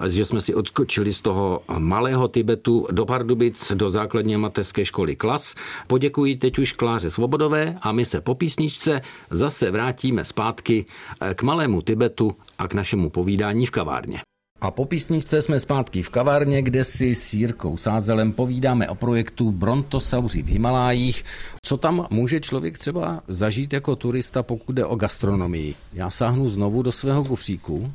že 0.07 0.25
jsme 0.25 0.41
si 0.41 0.55
odskočili 0.55 1.13
z 1.13 1.21
toho 1.21 1.62
malého 1.77 2.27
Tibetu 2.27 2.88
do 2.91 3.05
Pardubic, 3.05 3.71
do 3.75 3.89
základní 3.89 4.38
mateřské 4.38 4.85
školy 4.85 5.15
Klas. 5.15 5.55
Poděkuji 5.88 6.35
teď 6.35 6.59
už 6.59 6.71
Kláře 6.71 7.09
Svobodové 7.09 7.75
a 7.81 7.91
my 7.91 8.05
se 8.05 8.21
po 8.21 8.35
písničce 8.35 9.01
zase 9.29 9.71
vrátíme 9.71 10.25
zpátky 10.25 10.85
k 11.33 11.43
malému 11.43 11.81
Tibetu 11.81 12.35
a 12.57 12.67
k 12.67 12.73
našemu 12.73 13.09
povídání 13.09 13.65
v 13.65 13.71
kavárně. 13.71 14.21
A 14.62 14.72
po 14.72 14.86
písničce 14.86 15.41
jsme 15.41 15.60
zpátky 15.60 16.04
v 16.04 16.10
kavárně, 16.10 16.62
kde 16.62 16.84
si 16.84 17.15
s 17.15 17.34
Jirkou 17.34 17.78
Sázelem 17.78 18.32
povídáme 18.32 18.89
o 18.89 18.95
projektu 18.95 19.52
Brontosauři 19.52 20.43
v 20.43 20.48
Himalájích. 20.48 21.26
Co 21.62 21.78
tam 21.78 22.08
může 22.10 22.39
člověk 22.39 22.78
třeba 22.78 23.24
zažít 23.28 23.74
jako 23.74 23.95
turista, 23.95 24.43
pokud 24.43 24.74
jde 24.74 24.86
o 24.86 24.95
gastronomii? 24.95 25.76
Já 25.93 26.10
sáhnu 26.10 26.50
znovu 26.50 26.82
do 26.82 26.91
svého 26.91 27.24
kufříku 27.24 27.91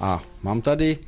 a 0.00 0.22
mám 0.42 0.62
tady 0.62 0.98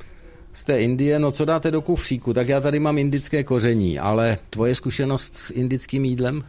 z 0.53 0.65
té 0.65 0.81
Indie, 0.81 1.19
no 1.19 1.31
co 1.33 1.45
dáte 1.45 1.71
do 1.71 1.83
kufříku? 1.83 2.35
Tak 2.35 2.49
já 2.49 2.61
tady 2.61 2.81
mám 2.81 2.99
indické 2.99 3.45
koření, 3.45 3.99
ale 3.99 4.39
tvoje 4.51 4.75
zkušenost 4.75 5.37
s 5.37 5.51
indickým 5.51 6.05
jídlem? 6.05 6.45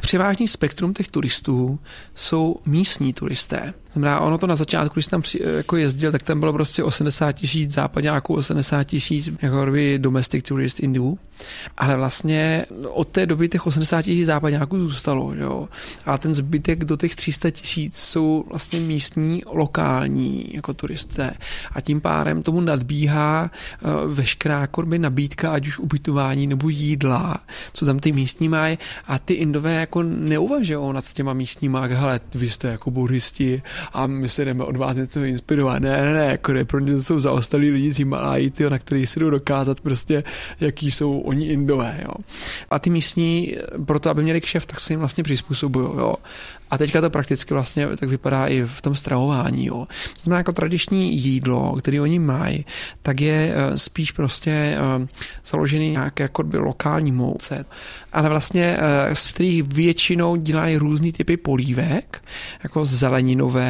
Převážný 0.00 0.48
spektrum 0.48 0.94
těch 0.94 1.08
turistů 1.08 1.78
jsou 2.14 2.56
místní 2.66 3.12
turisté. 3.12 3.74
Znamená, 3.92 4.20
ono 4.20 4.38
to 4.38 4.46
na 4.46 4.56
začátku, 4.56 4.94
když 4.94 5.06
tam 5.06 5.22
při, 5.22 5.40
jako 5.56 5.76
jezdil, 5.76 6.12
tak 6.12 6.22
tam 6.22 6.40
bylo 6.40 6.52
prostě 6.52 6.84
80 6.84 7.32
tisíc 7.32 7.70
západňáků, 7.70 8.34
80 8.34 8.84
tisíc 8.84 9.30
jako 9.42 9.66
domestic 9.96 10.48
tourist 10.48 10.80
Indů. 10.80 11.18
Ale 11.78 11.96
vlastně 11.96 12.66
od 12.88 13.08
té 13.08 13.26
doby 13.26 13.48
těch 13.48 13.66
80 13.66 14.02
tisíc 14.02 14.26
západňáků 14.26 14.78
zůstalo, 14.78 15.34
jo. 15.34 15.68
A 16.06 16.18
ten 16.18 16.34
zbytek 16.34 16.84
do 16.84 16.96
těch 16.96 17.16
300 17.16 17.50
tisíc 17.50 17.96
jsou 17.96 18.44
vlastně 18.48 18.80
místní, 18.80 19.42
lokální 19.46 20.54
jako 20.54 20.74
turisté. 20.74 21.30
A 21.72 21.80
tím 21.80 22.00
pádem 22.00 22.42
tomu 22.42 22.60
nadbíhá 22.60 23.50
uh, 23.84 24.14
veškerá 24.14 24.60
jako 24.60 24.82
nabídka, 24.82 25.52
ať 25.52 25.66
už 25.66 25.78
ubytování 25.78 26.46
nebo 26.46 26.68
jídla, 26.68 27.36
co 27.72 27.86
tam 27.86 27.98
ty 27.98 28.12
místní 28.12 28.48
mají. 28.48 28.78
A 29.06 29.18
ty 29.18 29.34
Indové 29.34 29.74
jako 29.74 30.02
neuvažují 30.02 30.94
nad 30.94 31.12
těma 31.12 31.32
místníma, 31.32 31.80
hele, 31.80 32.20
vy 32.34 32.50
jste 32.50 32.68
jako 32.68 32.90
buddhisti 32.90 33.62
a 33.92 34.06
my 34.06 34.28
se 34.28 34.44
jdeme 34.44 34.64
od 34.64 34.76
vás 34.76 34.96
něco 34.96 35.22
inspirovat. 35.22 35.82
Ne, 35.82 36.04
ne, 36.04 36.14
ne, 36.14 36.26
jako 36.26 36.52
ne, 36.52 36.64
pro 36.64 36.80
ně 36.80 36.94
to 36.94 37.02
jsou 37.02 37.20
zaostalí 37.20 37.70
lidi 37.70 37.92
z 37.92 37.98
Himalají, 37.98 38.52
na 38.68 38.78
který 38.78 39.06
si 39.06 39.20
jdou 39.20 39.30
dokázat 39.30 39.80
prostě, 39.80 40.24
jaký 40.60 40.90
jsou 40.90 41.20
oni 41.20 41.46
indové, 41.46 42.00
jo. 42.02 42.14
A 42.70 42.78
ty 42.78 42.90
místní, 42.90 43.56
proto 43.86 44.10
aby 44.10 44.22
měli 44.22 44.40
kšeft, 44.40 44.68
tak 44.68 44.80
se 44.80 44.92
jim 44.92 45.00
vlastně 45.00 45.24
přizpůsobují, 45.24 45.86
jo. 45.86 46.14
A 46.72 46.78
teďka 46.78 47.00
to 47.00 47.10
prakticky 47.10 47.54
vlastně 47.54 47.96
tak 47.96 48.08
vypadá 48.08 48.46
i 48.46 48.62
v 48.62 48.82
tom 48.82 48.94
stravování. 48.94 49.66
Jo. 49.66 49.86
To 50.14 50.20
znamená 50.20 50.38
jako 50.38 50.52
tradiční 50.52 51.16
jídlo, 51.16 51.76
které 51.78 52.00
oni 52.00 52.18
mají, 52.18 52.64
tak 53.02 53.20
je 53.20 53.54
eh, 53.54 53.78
spíš 53.78 54.10
prostě 54.12 54.50
eh, 54.50 55.06
založený 55.46 55.90
nějaké 55.90 56.22
jako 56.22 56.42
by 56.42 56.58
lokální 56.58 57.12
mouce. 57.12 57.64
Ale 58.12 58.28
vlastně 58.28 58.76
eh, 58.78 59.14
z 59.14 59.32
kterých 59.32 59.62
většinou 59.62 60.36
dělají 60.36 60.76
různý 60.76 61.12
typy 61.12 61.36
polívek, 61.36 62.24
jako 62.62 62.84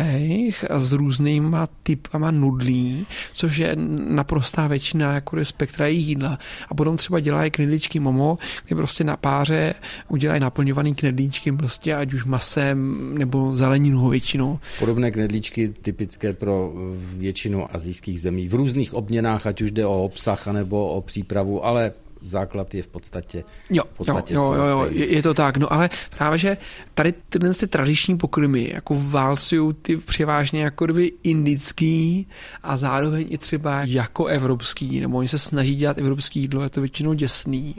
zeleninových, 0.02 0.64
s 0.70 0.92
různýma 0.92 1.68
typama 1.82 2.30
nudlí, 2.30 3.06
což 3.32 3.56
je 3.56 3.76
naprostá 4.08 4.66
většina 4.66 5.14
jako 5.14 5.44
spektra 5.44 5.86
jídla. 5.86 6.38
A 6.68 6.74
potom 6.74 6.96
třeba 6.96 7.20
dělají 7.20 7.50
knedlíčky 7.50 8.00
momo, 8.00 8.36
kde 8.66 8.76
prostě 8.76 9.04
na 9.04 9.16
páře 9.16 9.74
udělají 10.08 10.40
naplňovaný 10.40 10.94
knedlíčky, 10.94 11.52
prostě 11.52 11.94
ať 11.94 12.12
už 12.12 12.24
masem, 12.24 12.98
nebo 13.18 13.56
zeleninu 13.56 14.08
většinou. 14.08 14.58
Podobné 14.78 15.10
knedlíčky 15.10 15.74
typické 15.82 16.32
pro 16.32 16.72
většinu 17.16 17.74
azijských 17.74 18.20
zemí 18.20 18.48
v 18.48 18.54
různých 18.54 18.94
obměnách, 18.94 19.46
ať 19.46 19.62
už 19.62 19.70
jde 19.70 19.86
o 19.86 20.04
obsah 20.04 20.46
nebo 20.46 20.88
o 20.88 21.00
přípravu, 21.00 21.64
ale 21.64 21.92
základ 22.22 22.74
je 22.74 22.82
v 22.82 22.86
podstatě, 22.86 23.44
jo, 23.70 23.84
v 23.94 23.96
podstatě 23.96 24.34
jo, 24.34 24.52
jo, 24.52 24.66
jo, 24.66 24.86
je, 24.90 25.14
je 25.14 25.22
to 25.22 25.34
tak, 25.34 25.56
no 25.56 25.72
ale 25.72 25.90
právě, 26.16 26.38
že 26.38 26.56
tady 26.94 27.14
tyhle 27.28 27.54
ty 27.54 27.66
tradiční 27.66 28.18
pokrmy 28.18 28.70
jako 28.74 28.96
válcují 28.98 29.74
ty 29.82 29.96
převážně 29.96 30.62
jako 30.62 30.84
kdyby 30.84 31.12
indický 31.22 32.26
a 32.62 32.76
zároveň 32.76 33.26
i 33.30 33.38
třeba 33.38 33.80
jako 33.84 34.26
evropský, 34.26 35.00
nebo 35.00 35.18
oni 35.18 35.28
se 35.28 35.38
snaží 35.38 35.74
dělat 35.74 35.98
evropský 35.98 36.40
jídlo, 36.40 36.62
je 36.62 36.70
to 36.70 36.80
většinou 36.80 37.12
děsný, 37.12 37.74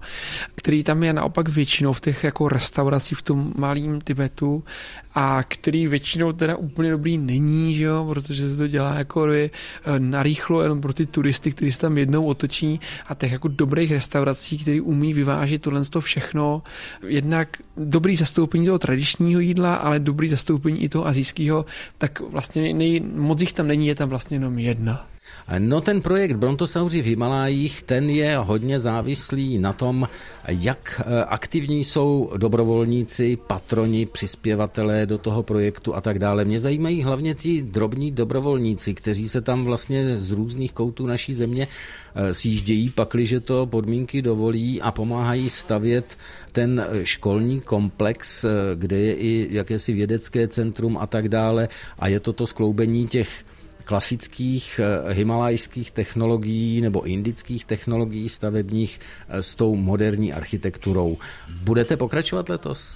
který 0.55 0.83
tam 0.83 1.03
je 1.03 1.13
naopak 1.13 1.49
většinou 1.49 1.93
v 1.93 2.01
těch 2.01 2.23
jako 2.23 2.49
restauracích 2.49 3.17
v 3.17 3.21
tom 3.21 3.53
malém 3.55 4.01
Tibetu 4.01 4.63
a 5.15 5.43
který 5.47 5.87
většinou 5.87 6.33
teda 6.33 6.55
úplně 6.55 6.91
dobrý 6.91 7.17
není, 7.17 7.75
že 7.75 7.83
jo, 7.83 8.05
protože 8.09 8.49
se 8.49 8.57
to 8.57 8.67
dělá 8.67 8.93
jako 8.93 9.27
eh, 9.31 9.49
narýchlo 9.97 10.61
jenom 10.61 10.81
pro 10.81 10.93
ty 10.93 11.05
turisty, 11.05 11.51
kteří 11.51 11.71
se 11.71 11.79
tam 11.79 11.97
jednou 11.97 12.25
otočí 12.25 12.79
a 13.07 13.15
těch 13.15 13.31
jako 13.31 13.47
dobrých 13.47 13.91
restaurací, 13.91 14.32
který 14.61 14.81
umí 14.81 15.13
vyvážit 15.13 15.61
tohle 15.61 15.85
to 15.85 16.01
všechno, 16.01 16.63
jednak 17.07 17.57
dobrý 17.77 18.15
zastoupení 18.15 18.65
toho 18.65 18.79
tradičního 18.79 19.39
jídla, 19.39 19.75
ale 19.75 19.99
dobrý 19.99 20.27
zastoupení 20.27 20.83
i 20.83 20.89
toho 20.89 21.07
azijského, 21.07 21.65
tak 21.97 22.19
vlastně 22.19 22.73
nej, 22.73 22.99
moc 22.99 23.41
jich 23.41 23.53
tam 23.53 23.67
není, 23.67 23.87
je 23.87 23.95
tam 23.95 24.09
vlastně 24.09 24.35
jenom 24.35 24.59
jedna. 24.59 25.12
No 25.59 25.81
ten 25.81 26.01
projekt 26.01 26.35
Brontosauři 26.35 27.01
v 27.01 27.05
Himalájích, 27.05 27.83
ten 27.83 28.09
je 28.09 28.37
hodně 28.37 28.79
závislý 28.79 29.57
na 29.57 29.73
tom, 29.73 30.07
jak 30.47 31.01
eh, 31.05 31.23
aktivní 31.23 31.83
jsou 31.83 32.29
dobrovolníci, 32.37 33.37
patroni, 33.47 34.05
přispěvatelé 34.05 35.05
do 35.05 35.17
toho 35.17 35.43
projektu 35.43 35.95
a 35.95 36.01
tak 36.01 36.19
dále. 36.19 36.45
Mě 36.45 36.59
zajímají 36.59 37.03
hlavně 37.03 37.35
ti 37.35 37.61
drobní 37.61 38.11
dobrovolníci, 38.11 38.93
kteří 38.93 39.29
se 39.29 39.41
tam 39.41 39.63
vlastně 39.63 40.17
z 40.17 40.31
různých 40.31 40.73
koutů 40.73 41.07
naší 41.07 41.33
země 41.33 41.67
eh, 42.15 42.33
sjíždějí, 42.33 42.89
pakliže 42.89 43.39
to 43.39 43.65
podmínky 43.65 44.21
dovolí 44.21 44.81
a 44.81 44.91
pomáhají 44.91 45.49
stavět 45.49 46.17
ten 46.51 46.85
eh, 46.89 47.05
školní 47.05 47.61
komplex, 47.61 48.45
kde 48.75 48.99
je 48.99 49.15
i 49.15 49.47
jakési 49.51 49.93
vědecké 49.93 50.47
centrum 50.47 50.97
a 50.97 51.07
tak 51.07 51.29
dále. 51.29 51.67
A 51.99 52.07
je 52.07 52.19
to 52.19 52.33
to 52.33 52.47
skloubení 52.47 53.07
těch 53.07 53.43
klasických 53.85 54.79
eh, 54.79 55.13
himalajských 55.13 55.91
technologií 55.91 56.81
nebo 56.81 57.03
indických 57.03 57.65
technologií 57.65 58.29
stavebních 58.29 58.99
eh, 58.99 59.43
s 59.43 59.55
tou 59.55 59.75
moderní 59.75 60.33
architekturou. 60.33 61.17
Budete 61.63 61.97
pokračovat 61.97 62.49
letos? 62.49 62.95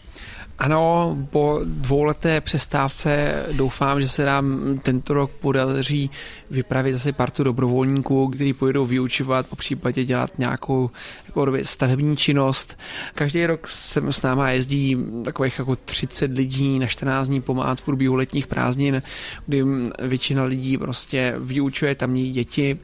Ano, 0.59 1.17
po 1.29 1.61
dvouleté 1.65 2.41
přestávce 2.41 3.43
doufám, 3.51 4.01
že 4.01 4.07
se 4.07 4.25
nám 4.25 4.79
tento 4.83 5.13
rok 5.13 5.31
podaří 5.31 6.11
vypravit 6.51 6.93
zase 6.93 7.13
partu 7.13 7.43
dobrovolníků, 7.43 8.27
kteří 8.27 8.53
pojedou 8.53 8.85
vyučovat, 8.85 9.47
po 9.47 9.55
případě 9.55 10.05
dělat 10.05 10.31
nějakou 10.37 10.89
jako 11.25 11.47
stavební 11.63 12.17
činnost. 12.17 12.79
Každý 13.15 13.45
rok 13.45 13.67
se 13.67 14.01
s 14.09 14.21
náma 14.21 14.49
jezdí 14.49 14.97
takových 15.23 15.59
jako 15.59 15.75
30 15.75 16.31
lidí 16.31 16.79
na 16.79 16.87
14 16.87 17.27
dní 17.27 17.41
pomáhat 17.41 17.81
v 17.81 17.85
průběhu 17.85 18.15
letních 18.15 18.47
prázdnin, 18.47 19.01
kdy 19.45 19.63
většina 19.99 20.43
lidí 20.43 20.77
prostě 20.77 21.35
vyučuje 21.37 21.95
tamní 21.95 22.31
děti. 22.31 22.79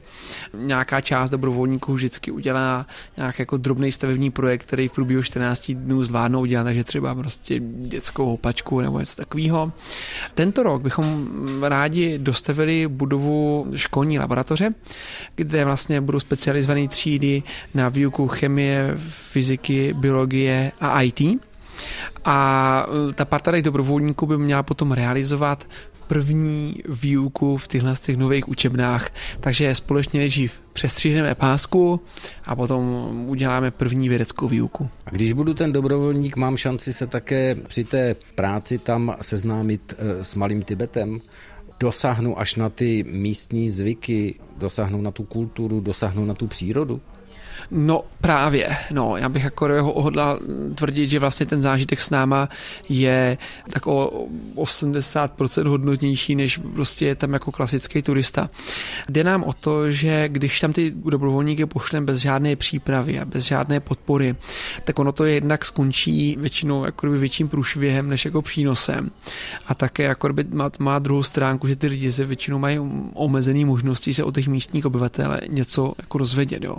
Nějaká 0.58 1.00
část 1.00 1.30
dobrovolníků 1.30 1.94
vždycky 1.94 2.30
udělá 2.30 2.86
nějaký 3.16 3.42
jako 3.42 3.56
drobný 3.56 3.92
stavební 3.92 4.30
projekt, 4.30 4.62
který 4.62 4.88
v 4.88 4.92
průběhu 4.92 5.22
14 5.22 5.70
dnů 5.70 6.02
zvládnou 6.02 6.40
udělat, 6.40 6.64
takže 6.64 6.84
třeba 6.84 7.14
prostě 7.24 7.60
dětskou 7.64 8.26
hopačku 8.26 8.80
nebo 8.80 9.00
něco 9.00 9.16
takového. 9.16 9.72
Tento 10.34 10.62
rok 10.62 10.82
bychom 10.82 11.28
rádi 11.62 12.18
dostavili 12.18 12.88
budovu 12.88 13.66
školní 13.76 14.18
laboratoře, 14.18 14.74
kde 15.36 15.64
vlastně 15.64 16.00
budou 16.00 16.20
specializované 16.20 16.88
třídy 16.88 17.42
na 17.74 17.88
výuku 17.88 18.28
chemie, 18.28 18.98
fyziky, 19.08 19.94
biologie 19.96 20.72
a 20.80 21.02
IT. 21.02 21.20
A 22.24 22.86
ta 23.14 23.24
parta 23.24 23.60
dobrovolníků 23.60 24.26
by 24.26 24.38
měla 24.38 24.62
potom 24.62 24.92
realizovat 24.92 25.66
první 26.14 26.74
výuku 26.88 27.56
v 27.56 27.68
těchto 27.68 27.94
těch 27.94 28.16
nových 28.16 28.48
učebnách, 28.48 29.10
takže 29.40 29.74
společně 29.74 30.20
nejdřív 30.20 30.60
přestříhneme 30.72 31.34
pásku 31.34 32.00
a 32.44 32.56
potom 32.56 32.84
uděláme 33.28 33.70
první 33.70 34.08
vědeckou 34.08 34.48
výuku. 34.48 34.88
A 35.06 35.10
když 35.10 35.32
budu 35.32 35.54
ten 35.54 35.72
dobrovolník, 35.72 36.36
mám 36.36 36.56
šanci 36.56 36.92
se 36.92 37.06
také 37.06 37.54
při 37.54 37.84
té 37.84 38.16
práci 38.34 38.78
tam 38.78 39.16
seznámit 39.22 39.94
eh, 39.98 40.24
s 40.24 40.34
malým 40.34 40.62
Tibetem? 40.62 41.20
Dosáhnu 41.80 42.40
až 42.40 42.54
na 42.54 42.68
ty 42.68 43.04
místní 43.08 43.70
zvyky, 43.70 44.34
dosáhnu 44.58 45.02
na 45.02 45.10
tu 45.10 45.24
kulturu, 45.24 45.80
dosáhnu 45.80 46.24
na 46.24 46.34
tu 46.34 46.46
přírodu? 46.46 47.00
No 47.70 48.04
právě, 48.20 48.76
no, 48.90 49.16
já 49.16 49.28
bych 49.28 49.44
jako 49.44 49.82
hodlal 49.82 50.38
tvrdit, 50.74 51.10
že 51.10 51.18
vlastně 51.18 51.46
ten 51.46 51.60
zážitek 51.60 52.00
s 52.00 52.10
náma 52.10 52.48
je 52.88 53.38
tak 53.70 53.86
o 53.86 54.26
80% 54.56 55.68
hodnotnější, 55.68 56.34
než 56.34 56.60
prostě 56.74 57.06
je 57.06 57.14
tam 57.14 57.32
jako 57.32 57.52
klasický 57.52 58.02
turista. 58.02 58.50
Jde 59.08 59.24
nám 59.24 59.44
o 59.44 59.52
to, 59.52 59.90
že 59.90 60.28
když 60.28 60.60
tam 60.60 60.72
ty 60.72 60.90
dobrovolníky 60.90 61.66
pošleme 61.66 62.06
bez 62.06 62.18
žádné 62.18 62.56
přípravy 62.56 63.20
a 63.20 63.24
bez 63.24 63.44
žádné 63.44 63.80
podpory, 63.80 64.34
tak 64.84 64.98
ono 64.98 65.12
to 65.12 65.24
jednak 65.24 65.64
skončí 65.64 66.36
většinou 66.40 66.84
jako 66.84 67.10
větším 67.10 67.48
průšvihem 67.48 68.08
než 68.08 68.24
jako 68.24 68.42
přínosem. 68.42 69.10
A 69.66 69.74
také 69.74 70.02
jako 70.02 70.28
má, 70.52 70.70
má 70.78 70.98
druhou 70.98 71.22
stránku, 71.22 71.68
že 71.68 71.76
ty 71.76 71.86
lidi 71.86 72.12
se 72.12 72.24
většinou 72.24 72.58
mají 72.58 72.78
omezené 73.14 73.64
možnosti 73.64 74.14
se 74.14 74.24
o 74.24 74.32
těch 74.32 74.48
místních 74.48 74.86
obyvatele 74.86 75.40
něco 75.48 75.94
jako 75.98 76.18
rozvědět. 76.18 76.64
Jo 76.64 76.76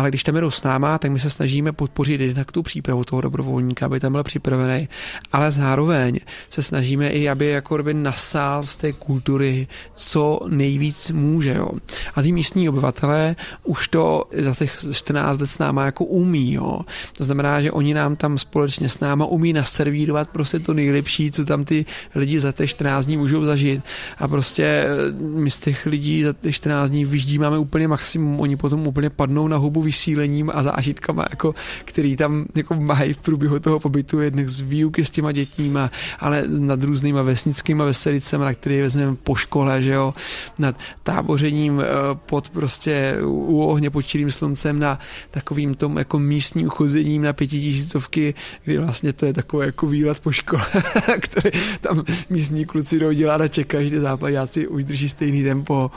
ale 0.00 0.09
když 0.10 0.22
tam 0.22 0.34
jedou 0.34 0.50
s 0.50 0.62
náma, 0.62 0.98
tak 0.98 1.10
my 1.10 1.20
se 1.20 1.30
snažíme 1.30 1.72
podpořit 1.72 2.20
jednak 2.20 2.52
tu 2.52 2.62
přípravu 2.62 3.04
toho 3.04 3.22
dobrovolníka, 3.22 3.86
aby 3.86 4.00
tam 4.00 4.12
byl 4.12 4.22
připravený, 4.22 4.88
ale 5.32 5.50
zároveň 5.50 6.20
se 6.50 6.62
snažíme 6.62 7.08
i, 7.08 7.28
aby 7.28 7.46
jako 7.46 7.82
by 7.82 7.94
nasál 7.94 8.66
z 8.66 8.76
té 8.76 8.92
kultury 8.92 9.66
co 9.94 10.40
nejvíc 10.48 11.10
může. 11.10 11.54
Jo. 11.54 11.68
A 12.14 12.22
ty 12.22 12.32
místní 12.32 12.68
obyvatelé 12.68 13.36
už 13.64 13.88
to 13.88 14.24
za 14.38 14.54
těch 14.54 14.78
14 14.92 15.40
let 15.40 15.50
s 15.50 15.58
náma 15.58 15.84
jako 15.84 16.04
umí. 16.04 16.52
Jo. 16.52 16.80
To 17.16 17.24
znamená, 17.24 17.60
že 17.60 17.72
oni 17.72 17.94
nám 17.94 18.16
tam 18.16 18.38
společně 18.38 18.88
s 18.88 19.00
náma 19.00 19.26
umí 19.26 19.52
naservírovat 19.52 20.30
prostě 20.30 20.58
to 20.58 20.74
nejlepší, 20.74 21.30
co 21.30 21.44
tam 21.44 21.64
ty 21.64 21.84
lidi 22.14 22.40
za 22.40 22.52
těch 22.52 22.70
14 22.70 23.06
dní 23.06 23.16
můžou 23.16 23.44
zažít. 23.44 23.82
A 24.18 24.28
prostě 24.28 24.64
eh, 24.64 25.12
my 25.22 25.50
z 25.50 25.58
těch 25.58 25.86
lidí 25.86 26.22
za 26.22 26.32
těch 26.32 26.54
14 26.54 26.90
dní 26.90 27.04
vyždímáme 27.04 27.58
úplně 27.58 27.88
maximum, 27.88 28.40
oni 28.40 28.56
potom 28.56 28.86
úplně 28.86 29.10
padnou 29.10 29.48
na 29.48 29.56
hubu 29.56 29.82
vysílením 29.90 30.50
a 30.54 30.62
zážitkama, 30.62 31.26
jako, 31.30 31.54
který 31.84 32.16
tam 32.16 32.46
jako 32.54 32.74
mají 32.74 33.12
v 33.12 33.18
průběhu 33.18 33.58
toho 33.58 33.80
pobytu, 33.80 34.20
jednak 34.20 34.48
z 34.48 34.60
výuky 34.60 35.04
s 35.04 35.10
těma 35.10 35.32
dětníma, 35.32 35.90
ale 36.20 36.44
nad 36.46 36.82
různýma 36.82 37.22
vesnickýma 37.22 37.84
veselicemi, 37.84 38.44
na 38.44 38.54
který 38.54 38.80
vezmeme 38.80 39.16
po 39.16 39.34
škole, 39.34 39.82
že 39.82 39.92
jo, 39.92 40.14
nad 40.58 40.78
tábořením 41.02 41.80
eh, 41.80 41.84
pod 42.14 42.50
prostě 42.50 43.18
u 43.26 43.66
ohně 43.66 43.90
pod 43.90 44.02
čirým 44.02 44.30
sluncem 44.30 44.78
na 44.78 44.98
takovým 45.30 45.74
tom 45.74 45.98
jako 45.98 46.18
místním 46.18 46.68
chozením 46.68 47.22
na 47.22 47.32
pětitisícovky, 47.32 48.34
kdy 48.64 48.78
vlastně 48.78 49.12
to 49.12 49.26
je 49.26 49.32
takový 49.32 49.66
jako 49.66 49.86
výlet 49.86 50.20
po 50.20 50.32
škole, 50.32 50.66
který 51.20 51.50
tam 51.80 52.04
místní 52.30 52.64
kluci 52.64 52.98
jdou 52.98 53.12
dělat 53.12 53.40
a 53.40 53.48
čekají, 53.48 53.90
že 53.90 54.00
západáci 54.00 54.68
už 54.68 54.84
drží 54.84 55.08
stejný 55.08 55.42
tempo 55.42 55.90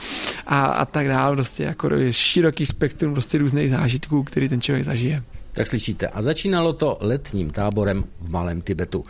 a, 0.47 0.65
a 0.65 0.85
tak 0.85 1.07
dále, 1.07 1.35
prostě 1.35 1.63
jako 1.63 1.89
široký 2.09 2.65
spektrum 2.65 3.13
prostě 3.13 3.37
různých 3.37 3.69
zážitků 3.69 3.82
zážitků, 3.83 4.23
který 4.23 4.49
ten 4.49 4.61
člověk 4.61 4.85
zažije. 4.85 5.23
Tak 5.53 5.67
slyšíte. 5.67 6.07
A 6.07 6.21
začínalo 6.21 6.73
to 6.73 6.97
letním 7.01 7.49
táborem 7.49 8.03
v 8.21 8.29
Malém 8.29 8.61
Tibetu. 8.61 9.03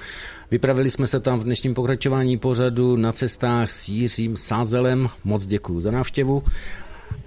Vypravili 0.51 0.91
jsme 0.91 1.07
se 1.07 1.19
tam 1.19 1.39
v 1.39 1.43
dnešním 1.43 1.73
pokračování 1.73 2.37
pořadu 2.37 2.95
na 2.95 3.11
cestách 3.11 3.71
s 3.71 3.89
Jiřím 3.89 4.37
Sázelem. 4.37 5.09
Moc 5.23 5.45
děkuji 5.45 5.81
za 5.81 5.91
návštěvu. 5.91 6.43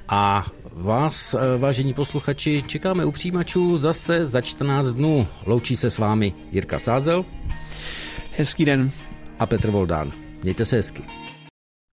A 0.09 0.47
vás, 0.73 1.35
eh, 1.35 1.59
vážení 1.59 1.95
posluchači, 1.95 2.65
čekáme 2.67 3.05
u 3.05 3.11
přijímačů 3.11 3.77
zase 3.77 4.27
za 4.27 4.41
14 4.41 4.87
dnů. 4.93 5.27
Loučí 5.47 5.77
se 5.77 5.91
s 5.91 5.99
vámi 5.99 6.33
Jirka 6.53 6.79
Sázel. 6.79 7.25
Hezký 8.37 8.65
den. 8.65 8.91
A 9.39 9.47
Petr 9.47 9.71
Voldán. 9.71 10.13
Mějte 10.43 10.65
se 10.65 10.77
hezky. 10.77 11.26